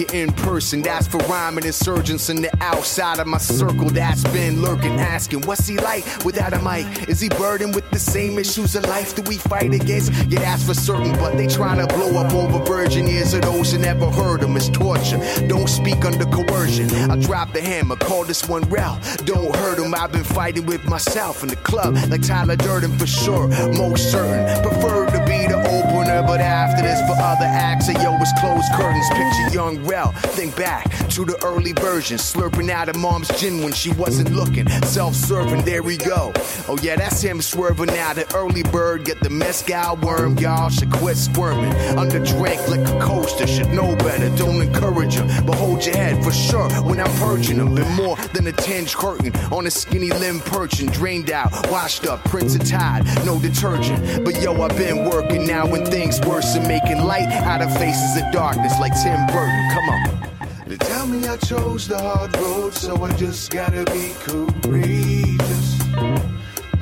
In 0.00 0.32
person. 0.32 0.82
That's 0.82 1.06
for 1.06 1.18
rhyming 1.18 1.64
insurgents 1.64 2.28
in 2.30 2.42
the 2.42 2.50
outside 2.62 3.18
of 3.18 3.26
my 3.26 3.38
circle. 3.38 3.90
That's 3.90 4.22
been 4.24 4.62
lurking, 4.62 4.98
asking, 5.00 5.42
what's 5.42 5.66
he 5.66 5.76
like 5.78 6.04
without 6.24 6.52
a 6.52 6.62
mic? 6.62 7.08
Is 7.08 7.20
he 7.20 7.28
burdened 7.28 7.74
with 7.74 7.90
the 7.90 7.98
same 7.98 8.38
issues 8.38 8.74
of 8.76 8.84
life 8.84 9.14
that 9.16 9.28
we 9.28 9.36
fight 9.36 9.74
against? 9.74 10.12
Yeah, 10.28 10.40
that's 10.40 10.64
for 10.64 10.74
certain, 10.74 11.12
but 11.12 11.36
they 11.36 11.46
trying 11.46 11.86
to 11.86 11.94
blow 11.94 12.18
up 12.18 12.32
over 12.32 12.64
virgin 12.64 13.08
ears 13.08 13.34
of 13.34 13.42
those 13.42 13.72
who 13.72 13.78
never 13.78 14.10
heard 14.10 14.42
him. 14.42 14.56
It's 14.56 14.68
torture. 14.68 15.18
Don't 15.46 15.68
speak 15.68 16.04
under 16.04 16.24
coercion. 16.24 16.90
I 17.10 17.16
drop 17.16 17.52
the 17.52 17.60
hammer, 17.60 17.96
call 17.96 18.24
this 18.24 18.48
one 18.48 18.62
Ralph. 18.70 19.24
Don't 19.24 19.54
hurt 19.56 19.78
him. 19.78 19.94
I've 19.94 20.12
been 20.12 20.24
fighting 20.24 20.66
with 20.66 20.84
myself 20.84 21.42
in 21.42 21.48
the 21.48 21.56
club, 21.56 21.94
like 22.10 22.22
Tyler 22.22 22.56
Durden 22.56 22.96
for 22.98 23.06
sure. 23.06 23.48
Most 23.72 24.10
certain. 24.10 24.62
Prefer 24.62 25.06
to 25.06 25.18
be 25.26 25.46
the 25.46 25.58
opener, 25.58 26.22
but 26.22 26.40
after 26.40 26.82
this, 26.82 27.00
for 27.08 27.20
other 27.22 27.46
acts, 27.46 27.88
yo, 27.88 28.16
it's 28.20 28.32
closed 28.40 28.70
curtains. 28.74 29.08
Picture 29.10 29.54
young 29.54 29.82
Rel. 29.88 30.12
Think 30.12 30.54
back 30.56 30.84
to 31.10 31.24
the 31.24 31.42
early 31.44 31.72
version, 31.72 32.18
slurping 32.18 32.70
out 32.70 32.88
of 32.88 32.96
mom's 32.96 33.28
gin 33.40 33.62
when 33.62 33.72
she 33.72 33.92
wasn't 33.92 34.30
looking. 34.30 34.68
Self-serving, 34.82 35.62
there 35.64 35.82
we 35.82 35.96
go. 35.96 36.32
Oh 36.68 36.78
yeah, 36.82 36.96
that's 36.96 37.20
him 37.22 37.40
swerving 37.40 37.90
out. 37.98 38.16
The 38.16 38.32
early 38.36 38.62
bird 38.64 39.04
get 39.04 39.20
the 39.20 39.30
mezcal 39.30 39.96
worm. 39.96 40.38
Y'all 40.38 40.68
should 40.68 40.92
quit 40.92 41.16
squirming. 41.16 41.72
Under 41.96 42.18
drink 42.18 42.60
like 42.68 42.86
a 42.86 43.00
coaster, 43.00 43.46
should 43.46 43.68
know 43.68 43.96
better. 43.96 44.28
Don't 44.36 44.60
encourage 44.60 45.14
him, 45.14 45.26
but 45.46 45.56
hold 45.56 45.84
your 45.84 45.96
head 45.96 46.22
for 46.22 46.32
sure 46.32 46.68
when 46.82 47.00
I'm 47.00 47.10
purging 47.18 47.56
him. 47.56 47.74
Been 47.74 47.92
more 47.94 48.16
than 48.34 48.46
a 48.46 48.52
tinge 48.52 48.94
curtain 48.94 49.34
on 49.52 49.66
a 49.66 49.70
skinny 49.70 50.10
limb 50.10 50.40
perching, 50.40 50.90
drained 50.90 51.30
out, 51.30 51.50
washed 51.70 52.06
up, 52.06 52.22
prince 52.24 52.54
of 52.54 52.68
tide, 52.68 53.04
no 53.24 53.38
detergent. 53.38 54.24
But 54.24 54.40
yo, 54.42 54.60
I've 54.60 54.76
been 54.76 55.08
working 55.08 55.46
now 55.46 55.66
when 55.66 55.86
things 55.86 56.20
worse 56.20 56.54
and 56.54 56.66
making 56.66 57.02
light 57.02 57.28
out 57.28 57.62
of 57.62 57.72
faces 57.78 58.16
of 58.20 58.30
darkness 58.32 58.74
like 58.80 58.92
Tim 59.02 59.26
Burton. 59.28 59.77
Come 59.78 59.90
on. 59.90 60.28
They 60.66 60.76
tell 60.76 61.06
me 61.06 61.24
I 61.28 61.36
chose 61.36 61.86
the 61.86 61.96
hard 61.96 62.36
road, 62.36 62.74
so 62.74 63.00
I 63.04 63.12
just 63.12 63.52
gotta 63.52 63.84
be 63.92 64.12
courageous. 64.26 65.78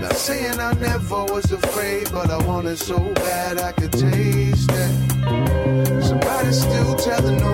Not 0.00 0.14
saying 0.14 0.58
I 0.58 0.72
never 0.80 1.24
was 1.26 1.52
afraid, 1.52 2.10
but 2.10 2.30
I 2.30 2.38
want 2.46 2.66
it 2.68 2.78
so 2.78 2.98
bad 3.12 3.58
I 3.58 3.72
could 3.72 3.92
taste 3.92 4.70
it. 4.72 6.02
Somebody's 6.02 6.62
still 6.62 6.96
telling 6.96 7.36
those 7.36 7.46